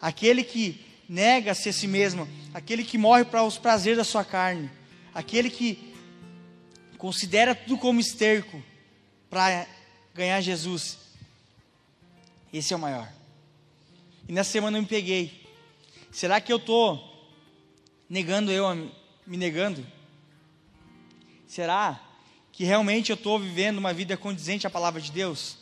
[0.00, 4.70] Aquele que nega-se a si mesmo, aquele que morre para os prazeres da sua carne,
[5.14, 5.94] aquele que
[6.98, 8.62] considera tudo como esterco
[9.30, 9.66] para
[10.14, 10.98] ganhar Jesus,
[12.52, 13.12] esse é o maior.
[14.28, 15.46] E nessa semana eu me peguei.
[16.10, 17.30] Será que eu estou
[18.08, 18.90] negando eu,
[19.26, 19.86] me negando?
[21.46, 22.00] Será
[22.50, 25.58] que realmente eu estou vivendo uma vida condizente à palavra de Deus?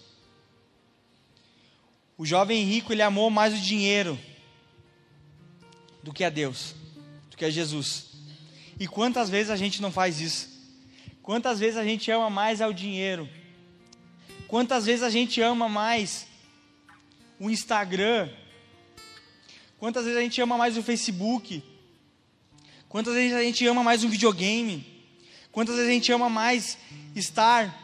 [2.16, 4.18] O jovem rico, ele amou mais o dinheiro
[6.02, 6.74] do que a Deus,
[7.30, 8.06] do que a Jesus.
[8.78, 10.48] E quantas vezes a gente não faz isso?
[11.22, 13.28] Quantas vezes a gente ama mais ao dinheiro?
[14.46, 16.26] Quantas vezes a gente ama mais
[17.40, 18.28] o Instagram?
[19.78, 21.62] Quantas vezes a gente ama mais o Facebook?
[22.88, 24.86] Quantas vezes a gente ama mais um videogame?
[25.50, 26.78] Quantas vezes a gente ama mais
[27.16, 27.74] estar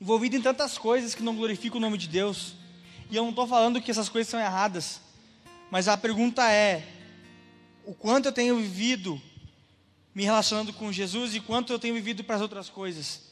[0.00, 2.59] envolvido em tantas coisas que não glorificam o nome de Deus?
[3.10, 5.00] E eu não estou falando que essas coisas são erradas,
[5.70, 6.86] mas a pergunta é:
[7.84, 9.20] o quanto eu tenho vivido
[10.14, 13.22] me relacionando com Jesus e quanto eu tenho vivido para as outras coisas?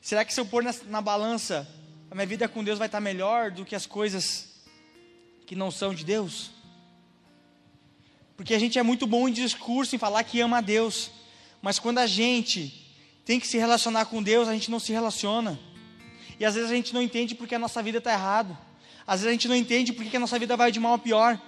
[0.00, 1.68] Será que se eu pôr na, na balança,
[2.10, 4.50] a minha vida com Deus vai estar melhor do que as coisas
[5.46, 6.50] que não são de Deus?
[8.36, 11.10] Porque a gente é muito bom em discurso, em falar que ama a Deus.
[11.62, 12.84] Mas quando a gente
[13.24, 15.58] tem que se relacionar com Deus, a gente não se relaciona.
[16.38, 18.58] E às vezes a gente não entende porque a nossa vida está errada.
[19.06, 21.40] Às vezes a gente não entende porque a nossa vida vai de mal a pior.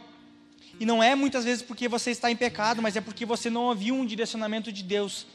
[0.78, 3.62] E não é muitas vezes porque você está em pecado, mas é porque você não
[3.62, 5.26] ouviu um direcionamento de Deus.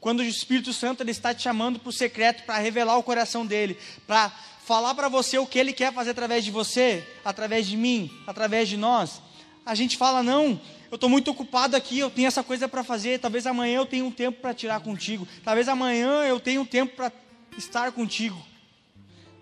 [0.00, 3.46] Quando o Espírito Santo ele está te chamando para o secreto, para revelar o coração
[3.46, 4.30] dele, para
[4.64, 8.68] falar para você o que ele quer fazer através de você, através de mim, através
[8.68, 9.20] de nós,
[9.64, 13.20] a gente fala: não, eu estou muito ocupado aqui, eu tenho essa coisa para fazer,
[13.20, 16.96] talvez amanhã eu tenha um tempo para tirar contigo, talvez amanhã eu tenha um tempo
[16.96, 17.12] para
[17.56, 18.49] estar contigo.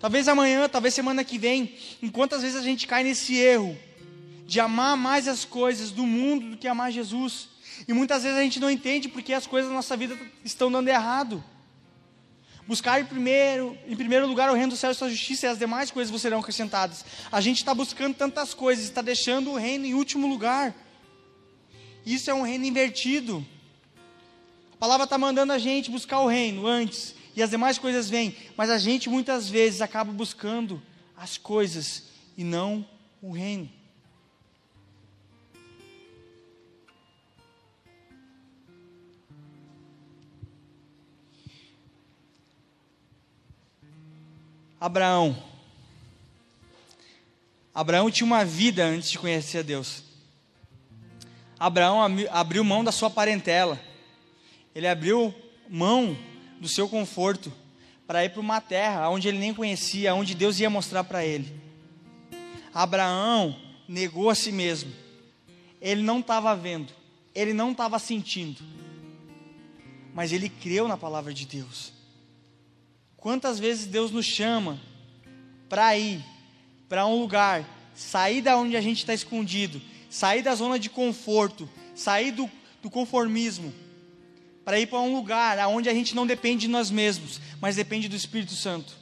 [0.01, 3.77] Talvez amanhã, talvez semana que vem, enquanto às vezes a gente cai nesse erro
[4.47, 7.49] de amar mais as coisas do mundo do que amar Jesus.
[7.87, 10.89] E muitas vezes a gente não entende porque as coisas da nossa vida estão dando
[10.89, 11.43] errado.
[12.67, 15.59] Buscar em primeiro, em primeiro lugar o reino do céu e sua justiça e as
[15.59, 17.05] demais coisas serão acrescentadas.
[17.33, 20.75] A gente está buscando tantas coisas, está deixando o reino em último lugar.
[22.07, 23.45] Isso é um reino invertido.
[24.73, 28.37] A palavra está mandando a gente buscar o reino antes, e as demais coisas vêm,
[28.57, 30.83] mas a gente muitas vezes acaba buscando
[31.17, 32.85] as coisas e não
[33.23, 33.71] o reino.
[44.81, 45.41] Abraão.
[47.73, 50.03] Abraão tinha uma vida antes de conhecer a Deus.
[51.57, 52.01] Abraão
[52.33, 53.81] abriu mão da sua parentela,
[54.75, 55.33] ele abriu
[55.69, 56.19] mão
[56.61, 57.53] do seu conforto
[58.07, 61.53] para ir para uma terra onde ele nem conhecia, onde Deus ia mostrar para ele.
[62.73, 63.55] Abraão
[63.87, 64.93] negou a si mesmo.
[65.81, 66.93] Ele não estava vendo,
[67.35, 68.63] ele não estava sentindo,
[70.15, 71.93] mas ele creu na palavra de Deus.
[73.17, 74.81] Quantas vezes Deus nos chama
[75.69, 76.25] para ir
[76.89, 81.69] para um lugar, sair da onde a gente está escondido, sair da zona de conforto,
[81.95, 82.51] sair do,
[82.83, 83.73] do conformismo,
[84.69, 88.07] para ir para um lugar onde a gente não depende de nós mesmos, mas depende
[88.07, 88.93] do Espírito Santo.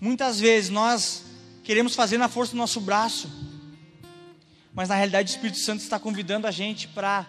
[0.00, 1.24] Muitas vezes nós
[1.64, 3.28] queremos fazer na força do nosso braço,
[4.72, 7.28] mas na realidade o Espírito Santo está convidando a gente para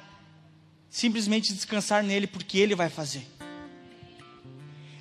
[0.92, 3.26] simplesmente descansar nele, porque ele vai fazer.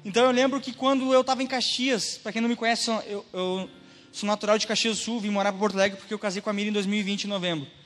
[0.03, 3.27] Então eu lembro que quando eu estava em Caxias, para quem não me conhece, eu,
[3.31, 3.69] eu,
[4.11, 6.49] sou natural de Caxias do Sul, vim morar para Porto Alegre porque eu casei com
[6.49, 7.82] a Miriam em 2020, em novembro.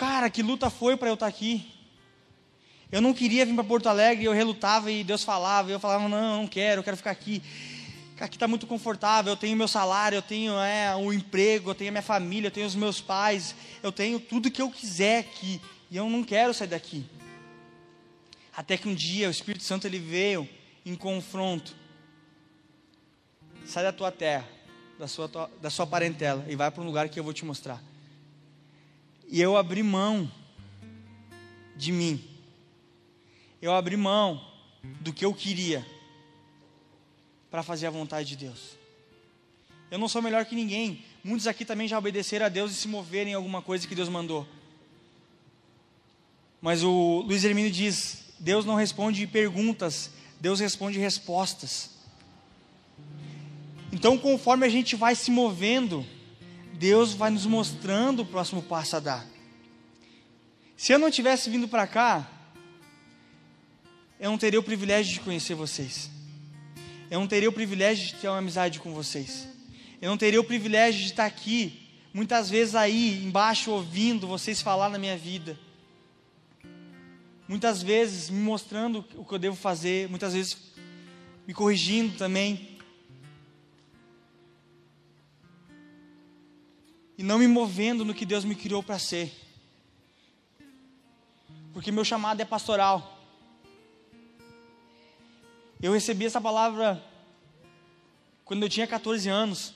[0.00, 1.70] Cara, que luta foi para eu estar tá aqui.
[2.90, 6.08] Eu não queria vir para Porto Alegre, eu relutava e Deus falava, e eu falava,
[6.08, 7.42] não, não quero, eu quero ficar aqui.
[8.18, 11.90] Aqui está muito confortável, eu tenho meu salário, eu tenho é, um emprego, eu tenho
[11.90, 15.60] a minha família, eu tenho os meus pais, eu tenho tudo que eu quiser aqui,
[15.90, 17.04] e eu não quero sair daqui.
[18.56, 20.48] Até que um dia o Espírito Santo ele veio
[20.86, 21.76] em confronto.
[23.66, 24.48] Sai da tua terra,
[24.98, 27.89] da sua, da sua parentela e vai para um lugar que eu vou te mostrar.
[29.30, 30.30] E eu abri mão
[31.76, 32.22] de mim.
[33.62, 34.44] Eu abri mão
[35.00, 35.86] do que eu queria
[37.50, 38.78] para fazer a vontade de Deus.
[39.90, 41.04] Eu não sou melhor que ninguém.
[41.22, 44.08] Muitos aqui também já obedeceram a Deus e se moverem em alguma coisa que Deus
[44.08, 44.46] mandou.
[46.60, 51.90] Mas o Luiz Hermínio diz: Deus não responde perguntas, Deus responde respostas.
[53.92, 56.06] Então, conforme a gente vai se movendo,
[56.80, 59.26] Deus vai nos mostrando o próximo passo a dar.
[60.76, 62.26] Se eu não tivesse vindo para cá,
[64.18, 66.10] eu não teria o privilégio de conhecer vocês.
[67.10, 69.46] Eu não teria o privilégio de ter uma amizade com vocês.
[70.00, 74.88] Eu não teria o privilégio de estar aqui, muitas vezes aí embaixo ouvindo vocês falar
[74.88, 75.58] na minha vida
[77.50, 80.56] muitas vezes me mostrando o que eu devo fazer, muitas vezes
[81.48, 82.69] me corrigindo também.
[87.20, 89.30] E não me movendo no que Deus me criou para ser.
[91.74, 93.22] Porque meu chamado é pastoral.
[95.82, 97.04] Eu recebi essa palavra
[98.42, 99.74] quando eu tinha 14 anos.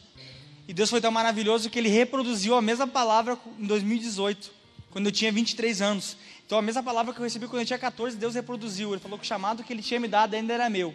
[0.66, 4.50] E Deus foi tão maravilhoso que Ele reproduziu a mesma palavra em 2018,
[4.90, 6.16] quando eu tinha 23 anos.
[6.46, 8.94] Então a mesma palavra que eu recebi quando eu tinha 14, Deus reproduziu.
[8.94, 10.94] Ele falou que o chamado que ele tinha me dado ainda era meu.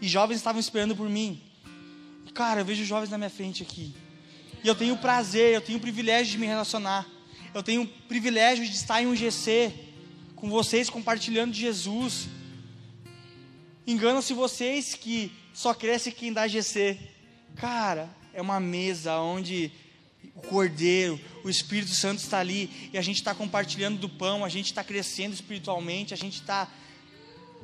[0.00, 1.42] E jovens estavam esperando por mim.
[2.32, 3.92] Cara, eu vejo jovens na minha frente aqui.
[4.64, 7.06] E eu tenho prazer, eu tenho o privilégio de me relacionar.
[7.52, 9.72] Eu tenho o privilégio de estar em um GC
[10.36, 12.28] com vocês compartilhando de Jesus.
[13.86, 16.98] Enganam-se vocês que só cresce quem dá GC.
[17.56, 19.72] Cara, é uma mesa onde
[20.34, 24.48] o Cordeiro, o Espírito Santo está ali e a gente está compartilhando do pão, a
[24.48, 26.68] gente está crescendo espiritualmente, a gente está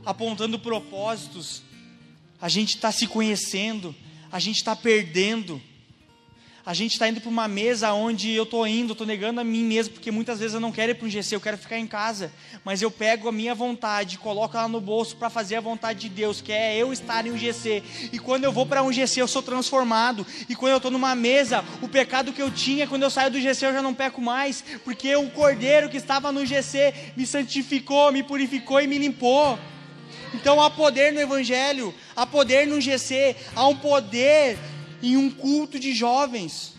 [0.05, 1.63] apontando propósitos,
[2.41, 3.95] a gente está se conhecendo,
[4.31, 5.63] a gente está perdendo.
[6.68, 9.64] A gente está indo para uma mesa onde eu estou indo, estou negando a mim
[9.64, 11.87] mesmo, porque muitas vezes eu não quero ir para um GC, eu quero ficar em
[11.87, 12.31] casa.
[12.62, 16.09] Mas eu pego a minha vontade, coloco ela no bolso para fazer a vontade de
[16.11, 17.83] Deus, que é eu estar em um GC.
[18.12, 20.26] E quando eu vou para um GC, eu sou transformado.
[20.46, 23.40] E quando eu estou numa mesa, o pecado que eu tinha, quando eu saio do
[23.40, 28.12] GC, eu já não peco mais, porque o cordeiro que estava no GC me santificou,
[28.12, 29.59] me purificou e me limpou.
[30.35, 34.59] Então há poder no Evangelho, há poder no GC, há um poder
[35.03, 36.75] em um culto de jovens.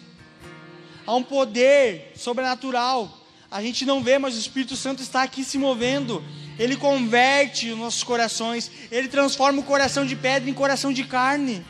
[1.06, 3.18] Há um poder sobrenatural.
[3.50, 6.24] A gente não vê, mas o Espírito Santo está aqui se movendo.
[6.58, 8.70] Ele converte os nossos corações.
[8.92, 11.66] Ele transforma o coração de pedra em coração de carne.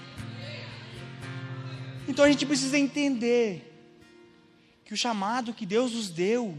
[2.08, 3.66] Então a gente precisa entender
[4.84, 6.58] que o chamado que Deus nos deu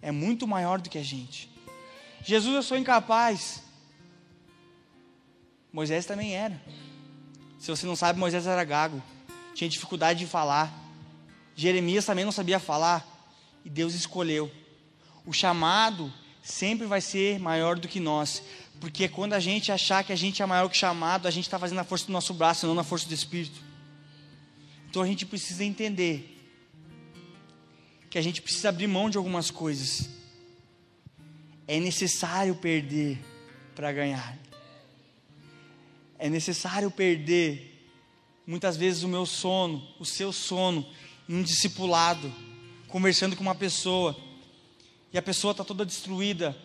[0.00, 1.50] é muito maior do que a gente.
[2.24, 3.62] Jesus, eu sou incapaz.
[5.70, 6.60] Moisés também era.
[7.64, 9.02] Se você não sabe, Moisés era gago,
[9.54, 10.70] tinha dificuldade de falar.
[11.56, 13.02] Jeremias também não sabia falar.
[13.64, 14.52] E Deus escolheu.
[15.24, 16.12] O chamado
[16.42, 18.42] sempre vai ser maior do que nós.
[18.78, 21.44] Porque quando a gente achar que a gente é maior que o chamado, a gente
[21.44, 23.58] está fazendo a força do nosso braço, não na força do Espírito.
[24.90, 26.38] Então a gente precisa entender
[28.10, 30.10] que a gente precisa abrir mão de algumas coisas.
[31.66, 33.18] É necessário perder
[33.74, 34.36] para ganhar.
[36.24, 37.86] É necessário perder,
[38.46, 40.86] muitas vezes, o meu sono, o seu sono,
[41.28, 42.32] em um discipulado,
[42.88, 44.16] conversando com uma pessoa,
[45.12, 46.56] e a pessoa está toda destruída,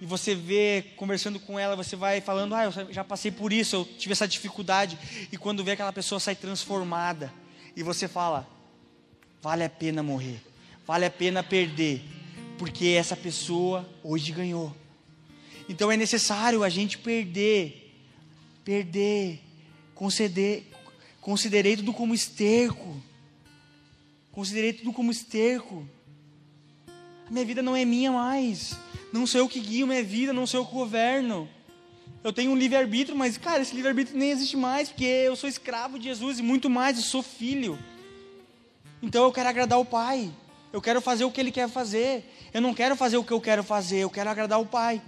[0.00, 3.74] e você vê, conversando com ela, você vai falando, ah, eu já passei por isso,
[3.74, 4.96] eu tive essa dificuldade,
[5.32, 7.34] e quando vê aquela pessoa sai transformada,
[7.74, 8.48] e você fala,
[9.42, 10.40] vale a pena morrer,
[10.86, 12.00] vale a pena perder,
[12.56, 14.72] porque essa pessoa hoje ganhou.
[15.68, 17.83] Então é necessário a gente perder,
[18.64, 19.40] perder,
[19.94, 20.64] conceder,
[21.20, 23.00] considerei tudo como esterco,
[24.32, 25.86] considerei tudo como esterco.
[27.26, 28.76] A minha vida não é minha mais.
[29.12, 31.48] Não sou eu que guio minha vida, não sou eu que governo.
[32.22, 35.98] Eu tenho um livre-arbítrio, mas, cara, esse livre-arbítrio nem existe mais, porque eu sou escravo
[35.98, 37.78] de Jesus e muito mais, eu sou filho.
[39.02, 40.32] Então eu quero agradar o Pai.
[40.72, 42.24] Eu quero fazer o que Ele quer fazer.
[42.52, 45.02] Eu não quero fazer o que eu quero fazer, eu quero agradar o Pai.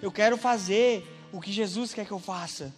[0.00, 2.72] Eu quero fazer o que Jesus quer que eu faça.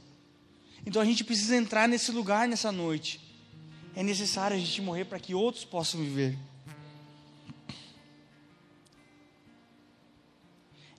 [0.87, 3.21] Então a gente precisa entrar nesse lugar nessa noite.
[3.95, 6.39] É necessário a gente morrer para que outros possam viver.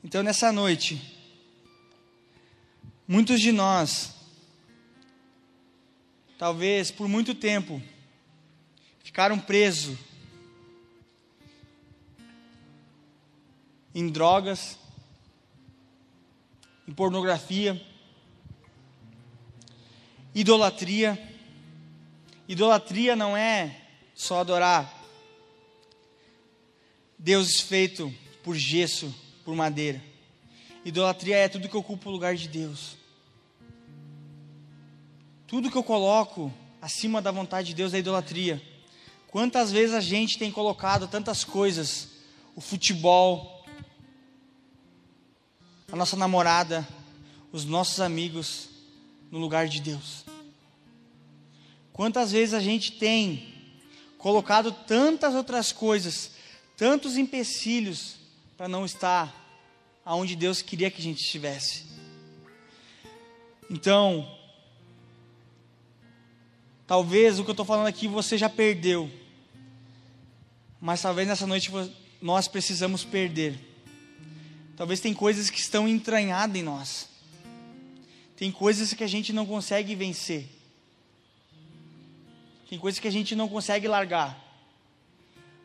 [0.03, 1.01] Então, nessa noite,
[3.07, 4.13] muitos de nós,
[6.37, 7.81] talvez por muito tempo,
[9.03, 9.97] ficaram presos
[13.93, 14.76] em drogas,
[16.87, 17.79] em pornografia,
[20.33, 21.21] idolatria.
[22.47, 23.81] Idolatria não é
[24.15, 24.95] só adorar
[27.19, 28.13] deuses feito
[28.43, 29.13] por gesso
[29.43, 30.01] por madeira.
[30.85, 32.95] Idolatria é tudo que ocupa o lugar de Deus.
[35.45, 38.61] Tudo que eu coloco acima da vontade de Deus é idolatria.
[39.27, 42.09] Quantas vezes a gente tem colocado tantas coisas,
[42.55, 43.56] o futebol,
[45.89, 46.85] a nossa namorada,
[47.49, 48.67] os nossos amigos,
[49.31, 50.25] no lugar de Deus.
[51.93, 53.53] Quantas vezes a gente tem
[54.17, 56.31] colocado tantas outras coisas,
[56.75, 58.17] tantos empecilhos
[58.57, 59.33] para não estar
[60.03, 61.85] aonde Deus queria que a gente estivesse.
[63.69, 64.29] Então,
[66.85, 69.09] talvez o que eu estou falando aqui você já perdeu,
[70.81, 71.71] mas talvez nessa noite
[72.21, 73.76] nós precisamos perder.
[74.77, 77.09] Talvez tem coisas que estão entranhadas em nós,
[78.37, 80.47] tem coisas que a gente não consegue vencer,
[82.69, 84.45] tem coisas que a gente não consegue largar.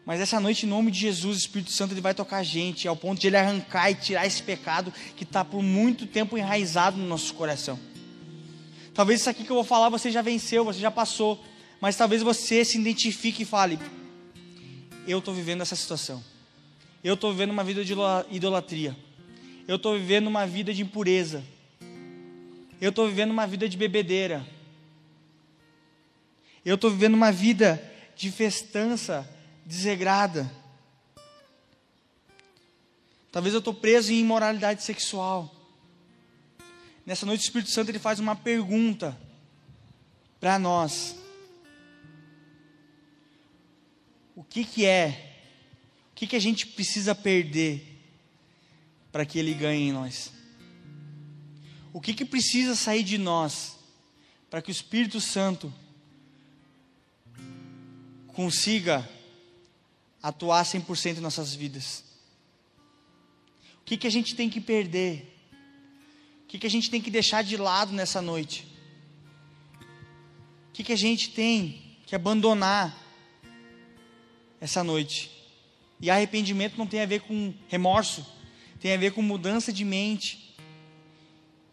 [0.05, 2.89] Mas essa noite, em nome de Jesus, o Espírito Santo ele vai tocar a gente,
[2.89, 6.97] ao ponto de ele arrancar e tirar esse pecado que está por muito tempo enraizado
[6.97, 7.79] no nosso coração.
[8.95, 11.43] Talvez isso aqui que eu vou falar você já venceu, você já passou,
[11.81, 13.79] mas talvez você se identifique e fale:
[15.07, 16.23] Eu estou vivendo essa situação,
[17.03, 17.93] eu estou vivendo uma vida de
[18.31, 18.97] idolatria,
[19.67, 21.43] eu estou vivendo uma vida de impureza,
[22.81, 24.47] eu estou vivendo uma vida de bebedeira,
[26.65, 27.83] eu estou vivendo uma vida
[28.15, 29.29] de festança
[29.67, 30.51] desregrada.
[33.33, 35.53] Talvez eu estou preso em imoralidade sexual.
[37.05, 39.19] Nessa noite o Espírito Santo ele faz uma pergunta
[40.39, 41.17] para nós.
[44.37, 45.32] O que que é?
[46.23, 48.01] Que que a gente precisa perder
[49.11, 50.33] para que ele ganhe em nós?
[51.93, 53.77] O que que precisa sair de nós
[54.49, 55.75] para que o Espírito Santo
[58.29, 59.11] consiga
[60.23, 62.05] atuar 100% em nossas vidas?
[63.81, 65.37] O que, que a gente tem que perder?
[66.45, 68.65] O que, que a gente tem que deixar de lado nessa noite?
[70.69, 72.97] O que, que a gente tem que abandonar
[74.61, 75.42] essa noite?
[76.03, 78.27] E arrependimento não tem a ver com remorso,
[78.81, 80.57] tem a ver com mudança de mente.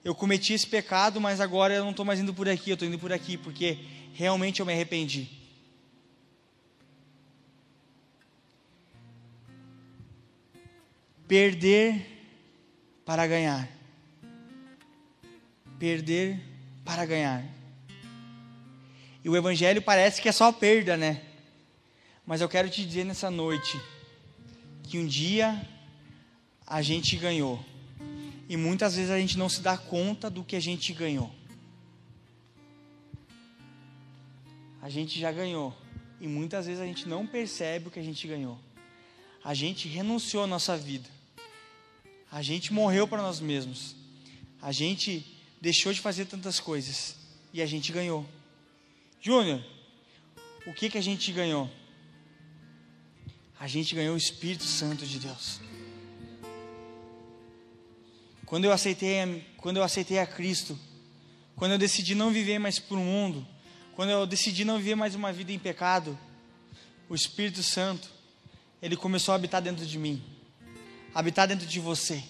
[0.06, 2.88] Eu cometi esse pecado, mas agora eu não estou mais indo por aqui, eu estou
[2.88, 3.80] indo por aqui, porque
[4.14, 5.28] realmente eu me arrependi.
[11.28, 12.06] Perder
[13.04, 13.68] para ganhar.
[15.80, 16.40] Perder
[16.86, 17.44] para ganhar.
[19.24, 21.24] E o Evangelho parece que é só perda, né?
[22.28, 23.80] Mas eu quero te dizer nessa noite
[24.90, 25.62] que um dia
[26.66, 27.64] a gente ganhou.
[28.50, 31.32] E muitas vezes a gente não se dá conta do que a gente ganhou.
[34.82, 35.78] A gente já ganhou.
[36.20, 38.58] E muitas vezes a gente não percebe o que a gente ganhou.
[39.44, 41.08] A gente renunciou à nossa vida.
[42.32, 43.96] A gente morreu para nós mesmos.
[44.60, 45.24] A gente
[45.62, 47.16] deixou de fazer tantas coisas
[47.54, 48.26] e a gente ganhou.
[49.22, 49.64] Júnior,
[50.66, 51.70] o que que a gente ganhou?
[53.60, 55.60] A gente ganhou o Espírito Santo de Deus.
[58.46, 60.80] Quando eu aceitei, quando eu aceitei a Cristo,
[61.56, 63.46] quando eu decidi não viver mais por um mundo,
[63.96, 66.18] quando eu decidi não viver mais uma vida em pecado,
[67.10, 68.10] o Espírito Santo,
[68.82, 70.24] ele começou a habitar dentro de mim
[71.14, 72.24] habitar dentro de você.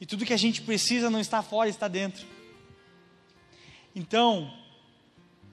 [0.00, 2.26] E tudo que a gente precisa não está fora, está dentro.
[3.94, 4.52] Então,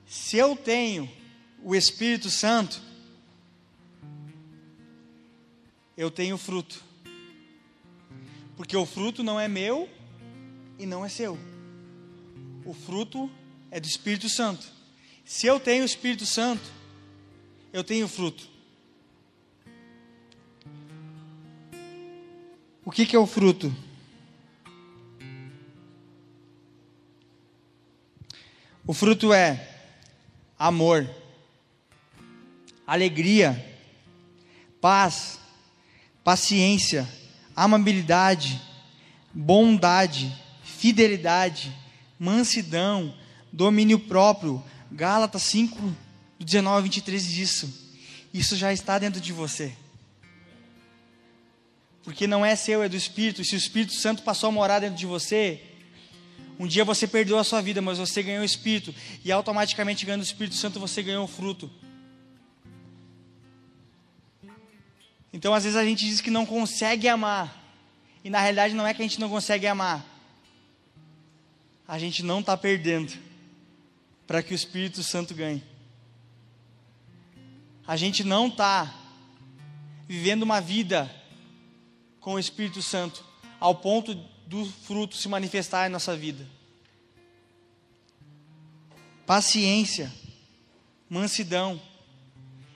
[0.05, 1.09] se eu tenho
[1.63, 2.81] o Espírito Santo,
[5.97, 6.83] eu tenho fruto.
[8.55, 9.89] Porque o fruto não é meu
[10.77, 11.37] e não é seu.
[12.63, 13.29] O fruto
[13.71, 14.67] é do Espírito Santo.
[15.25, 16.63] Se eu tenho o Espírito Santo,
[17.73, 18.47] eu tenho fruto.
[22.85, 23.75] O que, que é o fruto?
[28.85, 29.67] O fruto é
[30.57, 31.09] amor,
[32.85, 33.77] alegria,
[34.79, 35.37] paz,
[36.27, 37.07] paciência,
[37.55, 38.61] amabilidade,
[39.33, 40.29] bondade,
[40.61, 41.73] fidelidade,
[42.19, 43.15] mansidão,
[43.49, 44.61] domínio próprio.
[44.91, 45.95] Gálatas 5,
[46.37, 47.93] 19 a 23 diz isso.
[48.33, 49.71] Isso já está dentro de você.
[52.03, 53.41] Porque não é seu, é do Espírito.
[53.41, 55.61] E se o Espírito Santo passou a morar dentro de você,
[56.59, 58.93] um dia você perdeu a sua vida, mas você ganhou o Espírito.
[59.23, 61.71] E automaticamente ganhando o Espírito Santo, você ganhou o fruto.
[65.31, 67.63] Então, às vezes a gente diz que não consegue amar.
[68.23, 70.05] E na realidade não é que a gente não consegue amar.
[71.87, 73.13] A gente não está perdendo
[74.25, 75.63] para que o Espírito Santo ganhe.
[77.87, 78.93] A gente não está
[80.07, 81.09] vivendo uma vida
[82.19, 83.23] com o Espírito Santo
[83.59, 84.13] ao ponto
[84.45, 86.45] do fruto se manifestar em nossa vida.
[89.25, 90.11] Paciência,
[91.09, 91.81] mansidão.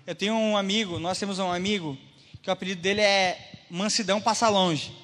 [0.08, 1.98] Eu tenho um amigo, nós temos um amigo,
[2.42, 5.02] que o apelido dele é Mansidão Passa Longe.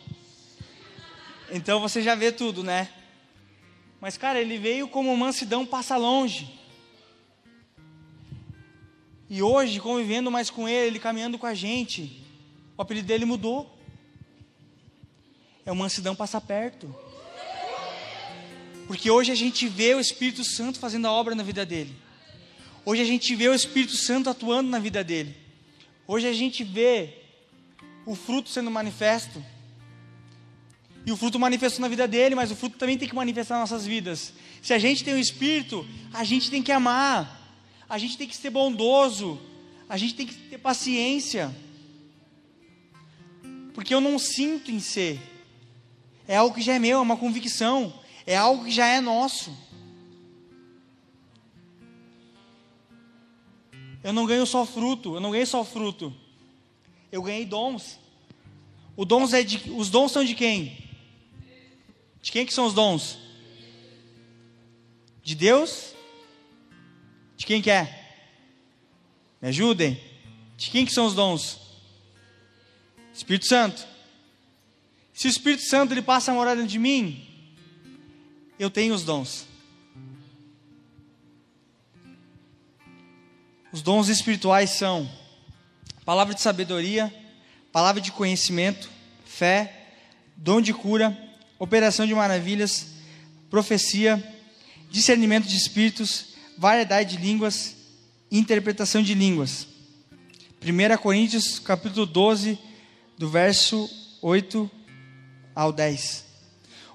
[1.51, 2.89] Então você já vê tudo, né?
[3.99, 6.53] Mas, cara, ele veio como mansidão passa longe.
[9.29, 12.23] E hoje, convivendo mais com ele, ele caminhando com a gente,
[12.77, 13.73] o apelido dele mudou
[15.65, 16.95] é o mansidão passa perto.
[18.87, 21.93] Porque hoje a gente vê o Espírito Santo fazendo a obra na vida dele.
[22.85, 25.35] Hoje a gente vê o Espírito Santo atuando na vida dele.
[26.07, 27.26] Hoje a gente vê
[28.07, 29.43] o fruto sendo manifesto.
[31.05, 33.69] E o fruto manifestou na vida dele, mas o fruto também tem que manifestar nas
[33.69, 34.33] nossas vidas.
[34.61, 38.35] Se a gente tem o Espírito, a gente tem que amar, a gente tem que
[38.35, 39.39] ser bondoso,
[39.89, 41.53] a gente tem que ter paciência.
[43.73, 45.19] Porque eu não sinto em ser,
[46.27, 47.93] é algo que já é meu, é uma convicção,
[48.25, 49.55] é algo que já é nosso.
[54.01, 56.15] Eu não ganho só fruto, eu não ganhei só fruto.
[57.11, 57.99] Eu ganhei dons.
[59.05, 60.77] Dons é de, os dons são de quem?
[62.21, 63.17] De quem que são os dons?
[65.23, 65.93] De Deus?
[67.35, 68.15] De quem que é?
[69.41, 70.01] Me ajudem.
[70.57, 71.59] De quem que são os dons?
[73.13, 73.87] Espírito Santo.
[75.13, 77.25] Se o Espírito Santo ele passa a morar dentro de mim,
[78.59, 79.47] eu tenho os dons.
[83.71, 85.09] Os dons espirituais são
[86.07, 87.13] palavra de sabedoria,
[87.69, 88.89] palavra de conhecimento,
[89.25, 89.89] fé,
[90.37, 91.17] dom de cura,
[91.59, 92.85] operação de maravilhas,
[93.49, 94.23] profecia,
[94.89, 96.27] discernimento de espíritos,
[96.57, 97.75] variedade de línguas,
[98.31, 99.67] interpretação de línguas.
[100.63, 102.57] 1 Coríntios capítulo 12,
[103.17, 103.89] do verso
[104.21, 104.71] 8
[105.53, 106.23] ao 10.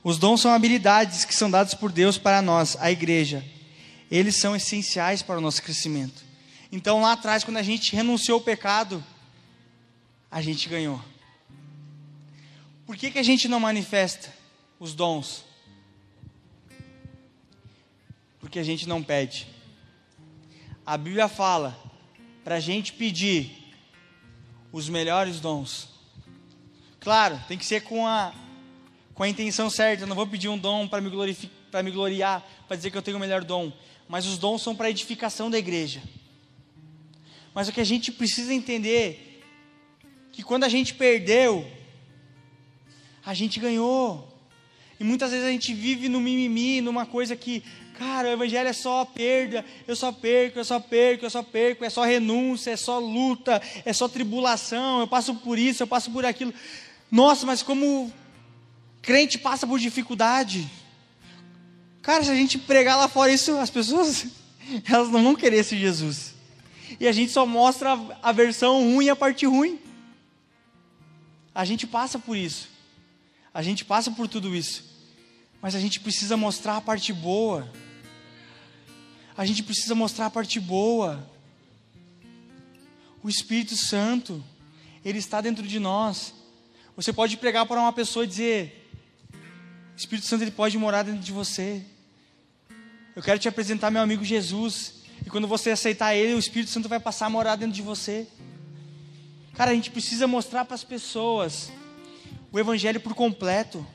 [0.02, 3.44] Os dons são habilidades que são dadas por Deus para nós, a igreja.
[4.10, 6.31] Eles são essenciais para o nosso crescimento.
[6.72, 9.04] Então, lá atrás, quando a gente renunciou ao pecado,
[10.30, 11.04] a gente ganhou.
[12.86, 14.32] Por que, que a gente não manifesta
[14.80, 15.44] os dons?
[18.40, 19.46] Porque a gente não pede.
[20.86, 21.78] A Bíblia fala
[22.42, 23.70] para a gente pedir
[24.72, 25.90] os melhores dons.
[26.98, 28.32] Claro, tem que ser com a
[29.14, 30.04] com a intenção certa.
[30.04, 33.18] Eu não vou pedir um dom para me, me gloriar, para dizer que eu tenho
[33.18, 33.70] o melhor dom.
[34.08, 36.02] Mas os dons são para edificação da igreja.
[37.55, 39.42] Mas o que a gente precisa entender
[40.32, 41.66] que quando a gente perdeu,
[43.24, 44.28] a gente ganhou.
[44.98, 47.62] E muitas vezes a gente vive no mimimi, numa coisa que,
[47.98, 51.84] cara, o evangelho é só perda, eu só perco, eu só perco, eu só perco,
[51.84, 56.11] é só renúncia, é só luta, é só tribulação, eu passo por isso, eu passo
[56.11, 56.55] por aquilo.
[57.11, 58.12] Nossa, mas como
[59.03, 60.70] Crente passa por dificuldade.
[62.00, 64.26] Cara, se a gente pregar lá fora isso, as pessoas
[64.88, 66.31] elas não vão querer esse Jesus.
[66.99, 69.78] E a gente só mostra a versão ruim e a parte ruim.
[71.55, 72.68] A gente passa por isso.
[73.53, 74.84] A gente passa por tudo isso.
[75.61, 77.70] Mas a gente precisa mostrar a parte boa.
[79.36, 81.28] A gente precisa mostrar a parte boa.
[83.22, 84.43] O Espírito Santo,
[85.05, 86.34] ele está dentro de nós.
[86.97, 88.90] Você pode pregar para uma pessoa e dizer:
[89.97, 91.84] Espírito Santo ele pode morar dentro de você.
[93.14, 95.01] Eu quero te apresentar meu amigo Jesus.
[95.24, 98.26] E quando você aceitar ele, o Espírito Santo vai passar a morar dentro de você.
[99.54, 101.70] Cara, a gente precisa mostrar para as pessoas
[102.50, 103.86] o Evangelho por completo.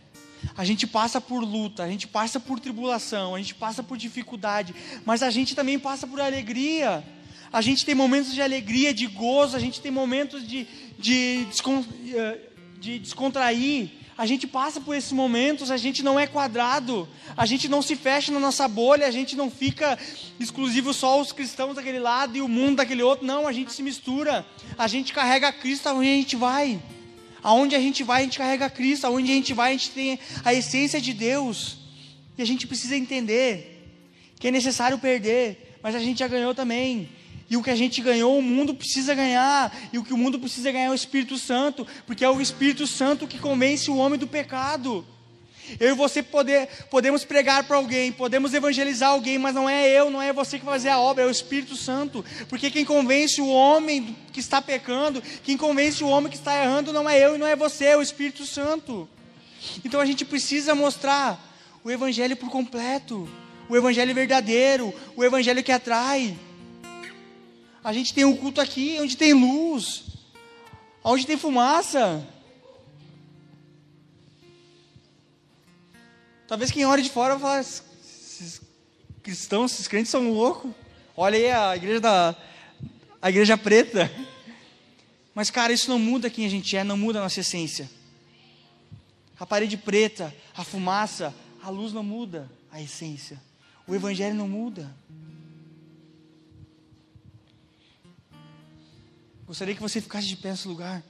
[0.56, 4.74] A gente passa por luta, a gente passa por tribulação, a gente passa por dificuldade,
[5.06, 7.04] mas a gente também passa por alegria.
[7.52, 10.68] A gente tem momentos de alegria, de gozo, a gente tem momentos de,
[10.98, 12.40] de, descon, eh,
[12.80, 13.90] de descontrair.
[14.18, 17.96] A gente passa por esses momentos, a gente não é quadrado, a gente não se
[17.96, 19.98] fecha na nossa bolha, a gente não fica
[20.40, 23.84] exclusivo só os cristãos daquele lado e o mundo daquele outro, não, a gente se
[23.84, 24.44] mistura,
[24.76, 26.82] a gente carrega Cristo aonde a gente vai.
[27.44, 30.20] Aonde a gente vai, a gente carrega Cristo, aonde a gente vai, a gente tem
[30.44, 31.78] a essência de Deus.
[32.36, 33.78] E a gente precisa entender
[34.40, 37.08] que é necessário perder, mas a gente já ganhou também.
[37.50, 39.76] E o que a gente ganhou, o mundo precisa ganhar.
[39.94, 42.86] E o que o mundo precisa ganhar é o Espírito Santo, porque é o Espírito
[42.86, 45.06] Santo que convence o homem do pecado.
[45.80, 50.10] Eu e você poder, podemos pregar para alguém, podemos evangelizar alguém, mas não é eu,
[50.10, 52.24] não é você que vai fazer a obra, é o Espírito Santo.
[52.48, 56.94] Porque quem convence o homem que está pecando, quem convence o homem que está errando,
[56.94, 59.10] não é eu e não é você, é o Espírito Santo.
[59.84, 61.44] Então a gente precisa mostrar
[61.84, 63.28] o Evangelho por completo,
[63.68, 66.38] o Evangelho verdadeiro, o Evangelho que atrai.
[67.88, 70.04] A gente tem um culto aqui onde tem luz,
[71.02, 72.22] onde tem fumaça.
[76.50, 78.62] Talvez quem olha de fora fale, esses
[79.24, 80.70] cristãos, esses crentes são loucos.
[81.16, 82.36] Olha aí a igreja da
[83.22, 84.12] a igreja preta.
[85.34, 87.90] Mas cara, isso não muda quem a gente é, não muda a nossa essência.
[89.40, 91.34] A parede preta, a fumaça,
[91.64, 93.42] a luz não muda a essência.
[93.88, 94.94] O evangelho não muda.
[99.48, 101.02] Gostaria que você ficasse de pé nesse lugar.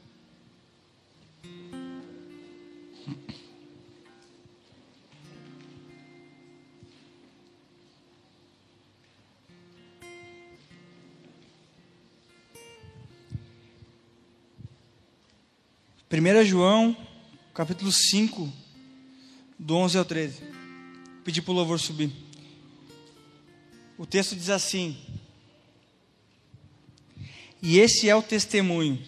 [16.08, 16.96] Primeira João,
[17.56, 18.54] capítulo 5,
[19.58, 20.44] do 11 ao 13.
[21.24, 22.12] Pedi para o louvor subir.
[23.98, 24.96] O texto diz assim:
[27.62, 29.02] e esse é o testemunho.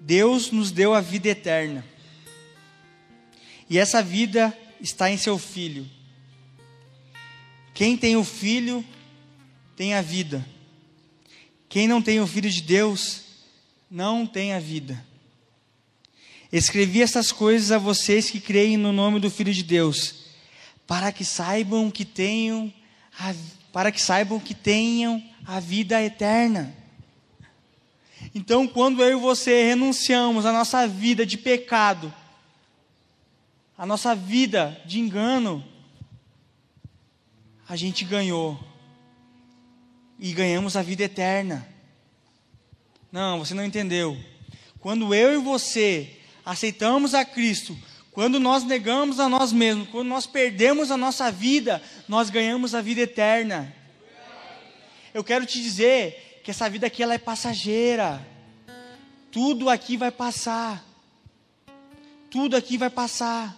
[0.00, 1.84] Deus nos deu a vida eterna.
[3.68, 5.88] E essa vida está em seu Filho.
[7.74, 8.84] Quem tem o Filho
[9.76, 10.46] tem a vida.
[11.68, 13.22] Quem não tem o Filho de Deus
[13.90, 15.04] não tem a vida.
[16.52, 20.26] Escrevi essas coisas a vocês que creem no nome do Filho de Deus,
[20.86, 22.72] para que saibam que tenham
[23.18, 23.34] a,
[23.72, 26.74] para que saibam que tenham a vida eterna.
[28.38, 32.12] Então, quando eu e você renunciamos à nossa vida de pecado,
[33.78, 35.64] a nossa vida de engano,
[37.66, 38.62] a gente ganhou.
[40.18, 41.66] E ganhamos a vida eterna.
[43.10, 44.22] Não, você não entendeu.
[44.80, 47.74] Quando eu e você aceitamos a Cristo,
[48.12, 52.82] quando nós negamos a nós mesmos, quando nós perdemos a nossa vida, nós ganhamos a
[52.82, 53.74] vida eterna.
[55.14, 58.24] Eu quero te dizer que essa vida aqui ela é passageira.
[59.32, 60.80] Tudo aqui vai passar.
[62.30, 63.56] Tudo aqui vai passar.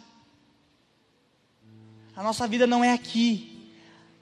[2.16, 3.74] A nossa vida não é aqui.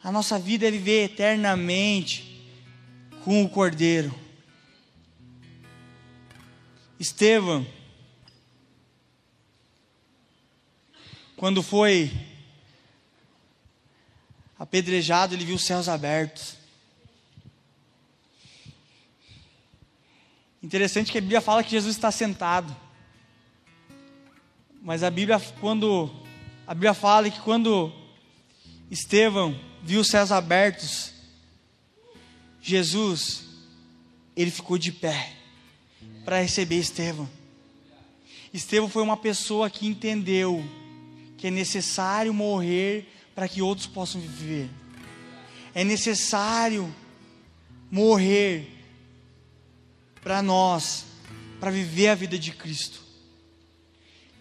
[0.03, 2.45] A nossa vida é viver eternamente
[3.23, 4.12] com o Cordeiro.
[6.99, 7.64] Estevão,
[11.37, 12.11] quando foi
[14.59, 16.56] apedrejado, ele viu os céus abertos.
[20.63, 22.75] Interessante que a Bíblia fala que Jesus está sentado.
[24.83, 26.11] Mas a Bíblia, quando
[26.67, 27.93] a Bíblia fala que quando
[28.91, 31.13] Estevão viu os céus abertos,
[32.61, 33.45] Jesus,
[34.37, 35.33] ele ficou de pé
[36.25, 37.29] para receber Estevão.
[38.53, 40.65] Estevão foi uma pessoa que entendeu
[41.37, 44.71] que é necessário morrer para que outros possam viver.
[45.75, 46.93] É necessário
[47.91, 48.76] morrer
[50.27, 51.05] para nós,
[51.61, 53.01] para viver a vida de Cristo.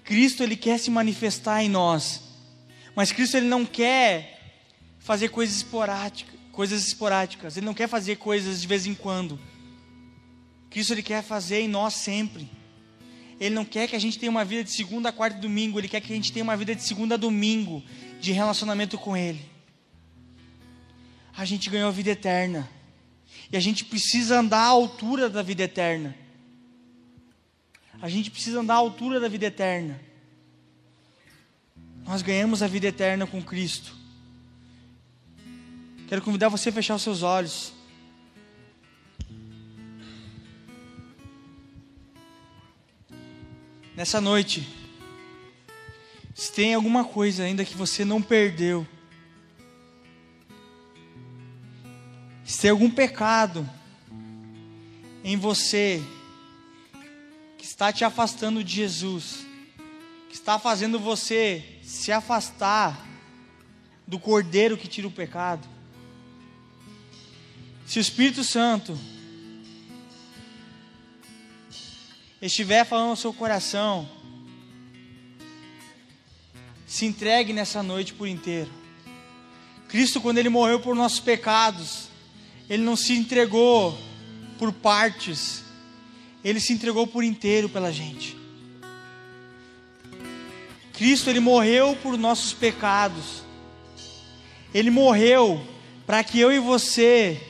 [0.04, 2.24] Cristo ele quer se manifestar em nós,
[2.96, 4.64] mas Cristo ele não quer
[4.98, 7.56] fazer coisas esporádicas, coisas esporádicas.
[7.56, 9.40] Ele não quer fazer coisas de vez em quando.
[10.72, 12.50] Cristo ele quer fazer em nós sempre.
[13.40, 15.88] Ele não quer que a gente tenha uma vida de segunda quarta e domingo, ele
[15.88, 17.84] quer que a gente tenha uma vida de segunda a domingo
[18.20, 19.46] de relacionamento com ele.
[21.38, 22.68] A gente ganhou vida eterna.
[23.52, 26.16] E a gente precisa andar à altura da vida eterna.
[28.02, 30.00] A gente precisa andar à altura da vida eterna.
[32.04, 33.96] nós ganhamos a vida eterna com Cristo.
[36.08, 37.74] Quero convidar você a fechar os seus olhos.
[43.96, 44.68] Nessa noite,
[46.36, 48.86] se tem alguma coisa ainda que você não perdeu,
[52.46, 53.68] se tem algum pecado
[55.24, 56.02] em você
[57.58, 59.44] que está te afastando de Jesus,
[60.30, 63.04] que está fazendo você se afastar
[64.08, 65.68] do Cordeiro que tira o pecado,
[67.88, 68.98] se o Espírito Santo
[72.40, 74.08] estiver falando ao seu coração,
[76.86, 78.72] se entregue nessa noite por inteiro.
[79.88, 82.05] Cristo, quando Ele morreu por nossos pecados,
[82.70, 83.98] Ele não se entregou
[84.58, 85.64] por partes,
[86.44, 88.36] Ele se entregou por inteiro pela gente.
[90.94, 93.44] Cristo, Ele morreu por nossos pecados,
[94.74, 95.66] Ele morreu
[96.06, 97.42] para que eu e você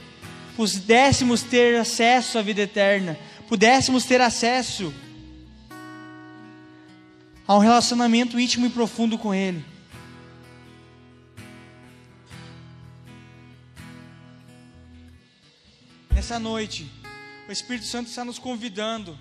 [0.55, 4.93] pudéssemos ter acesso à vida eterna, pudéssemos ter acesso
[7.47, 9.63] a um relacionamento íntimo e profundo com Ele.
[16.16, 16.89] Nessa noite,
[17.45, 19.20] o Espírito Santo está nos convidando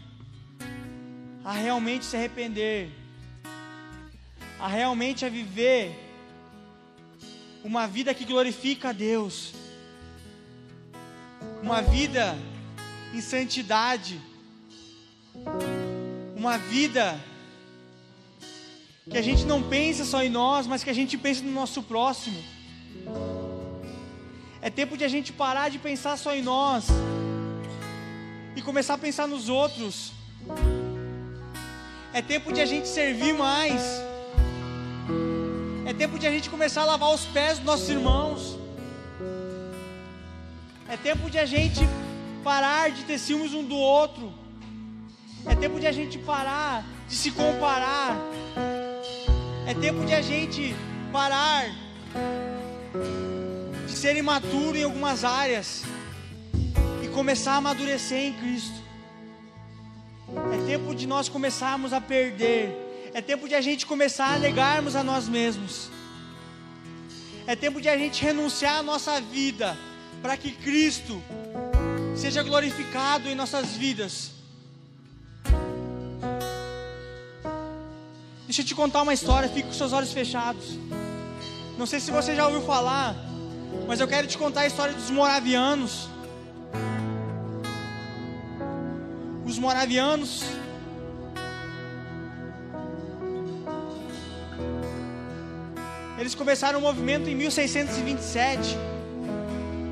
[1.45, 2.89] a realmente se arrepender,
[4.61, 5.93] a realmente a viver
[7.65, 9.55] uma vida que glorifica a Deus,
[11.61, 12.39] uma vida
[13.13, 14.21] em santidade,
[16.37, 17.21] uma vida
[19.11, 21.83] que a gente não pensa só em nós, mas que a gente pensa no nosso
[21.83, 22.41] próximo.
[24.67, 26.87] É tempo de a gente parar de pensar só em nós
[28.57, 30.13] e começar a pensar nos outros.
[32.15, 33.83] É tempo de a gente servir mais.
[35.85, 38.59] É tempo de a gente começar a lavar os pés dos nossos irmãos.
[40.89, 41.83] É tempo de a gente
[42.43, 44.33] parar de ter ciúmes um do outro.
[45.45, 48.17] É tempo de a gente parar de se comparar.
[49.67, 50.75] É tempo de a gente
[51.13, 51.67] parar
[54.05, 55.83] ser imaturo em algumas áreas
[57.03, 58.79] e começar a amadurecer em Cristo.
[60.53, 62.69] É tempo de nós começarmos a perder.
[63.15, 65.89] É tempo de a gente começar a negarmos a nós mesmos.
[67.47, 69.75] É tempo de a gente renunciar à nossa vida
[70.21, 71.23] para que Cristo
[72.15, 74.33] seja glorificado em nossas vidas.
[78.45, 80.79] Deixa eu te contar uma história, fique com seus olhos fechados.
[81.79, 83.33] Não sei se você já ouviu falar,
[83.87, 86.09] mas eu quero te contar a história dos moravianos.
[89.47, 90.45] Os moravianos
[96.25, 98.77] Eles começaram o um movimento em 1627.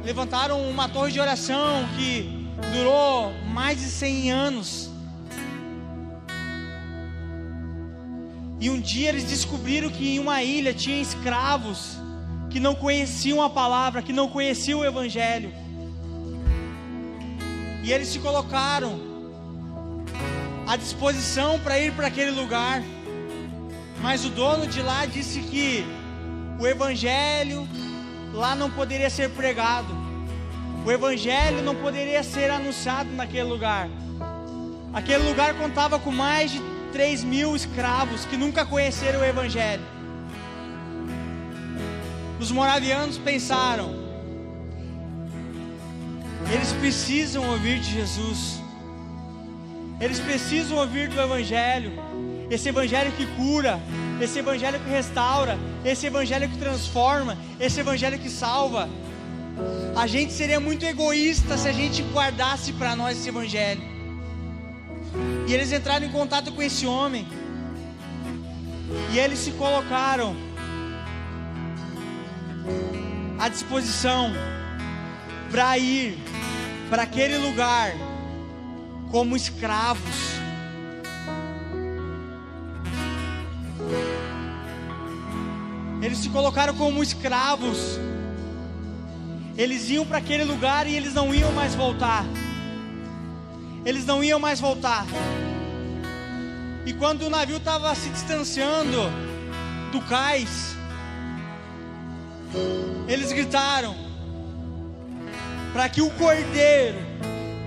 [0.03, 4.91] Levantaram uma torre de oração que durou mais de 100 anos.
[8.59, 11.99] E um dia eles descobriram que em uma ilha tinha escravos
[12.53, 15.51] que não conheciam a palavra, que não conheciam o Evangelho.
[17.83, 19.01] E eles se colocaram
[20.69, 22.83] à disposição para ir para aquele lugar.
[24.03, 25.83] Mas o dono de lá disse que
[26.61, 27.67] o Evangelho
[28.35, 29.89] lá não poderia ser pregado,
[30.85, 33.89] o Evangelho não poderia ser anunciado naquele lugar.
[34.93, 36.61] Aquele lugar contava com mais de
[36.93, 39.92] 3 mil escravos que nunca conheceram o Evangelho.
[42.43, 43.95] Os moravianos pensaram:
[46.53, 48.61] eles precisam ouvir de Jesus,
[50.01, 51.93] eles precisam ouvir do Evangelho,
[52.51, 53.81] esse Evangelho que cura,
[54.21, 58.89] esse Evangelho que restaura, esse Evangelho que transforma, esse Evangelho que salva.
[59.95, 63.83] A gente seria muito egoísta se a gente guardasse para nós esse Evangelho.
[65.47, 67.25] E eles entraram em contato com esse homem.
[69.13, 70.35] E eles se colocaram
[73.39, 74.33] à disposição
[75.51, 76.19] para ir
[76.89, 77.93] para aquele lugar
[79.11, 80.33] como escravos.
[86.01, 87.99] Eles se colocaram como escravos.
[89.57, 92.25] Eles iam para aquele lugar e eles não iam mais voltar
[93.85, 95.05] eles não iam mais voltar.
[96.87, 98.99] E quando o navio estava se distanciando
[99.91, 100.72] do cais,
[103.09, 103.95] eles gritaram
[105.73, 106.99] para que o cordeiro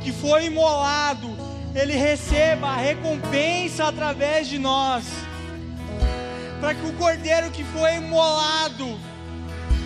[0.01, 1.35] que foi imolado,
[1.73, 5.03] ele receba a recompensa através de nós,
[6.59, 8.99] para que o cordeiro que foi imolado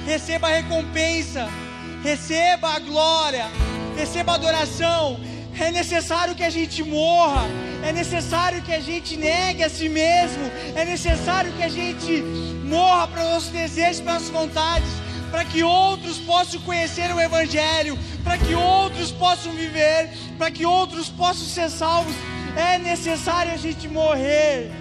[0.06, 1.48] receba a recompensa,
[2.04, 3.48] receba a glória,
[3.98, 5.20] receba a adoração.
[5.60, 7.44] É necessário que a gente morra,
[7.84, 12.24] é necessário que a gente negue a si mesmo, é necessário que a gente
[12.70, 14.90] morra para os nossos desejos, para as nossas vontades,
[15.32, 21.10] para que outros possam conhecer o Evangelho, para que outros possam viver, para que outros
[21.10, 22.14] possam ser salvos.
[22.56, 24.72] É necessário a gente morrer,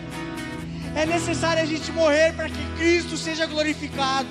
[0.95, 4.29] é necessário a gente morrer para que Cristo seja glorificado.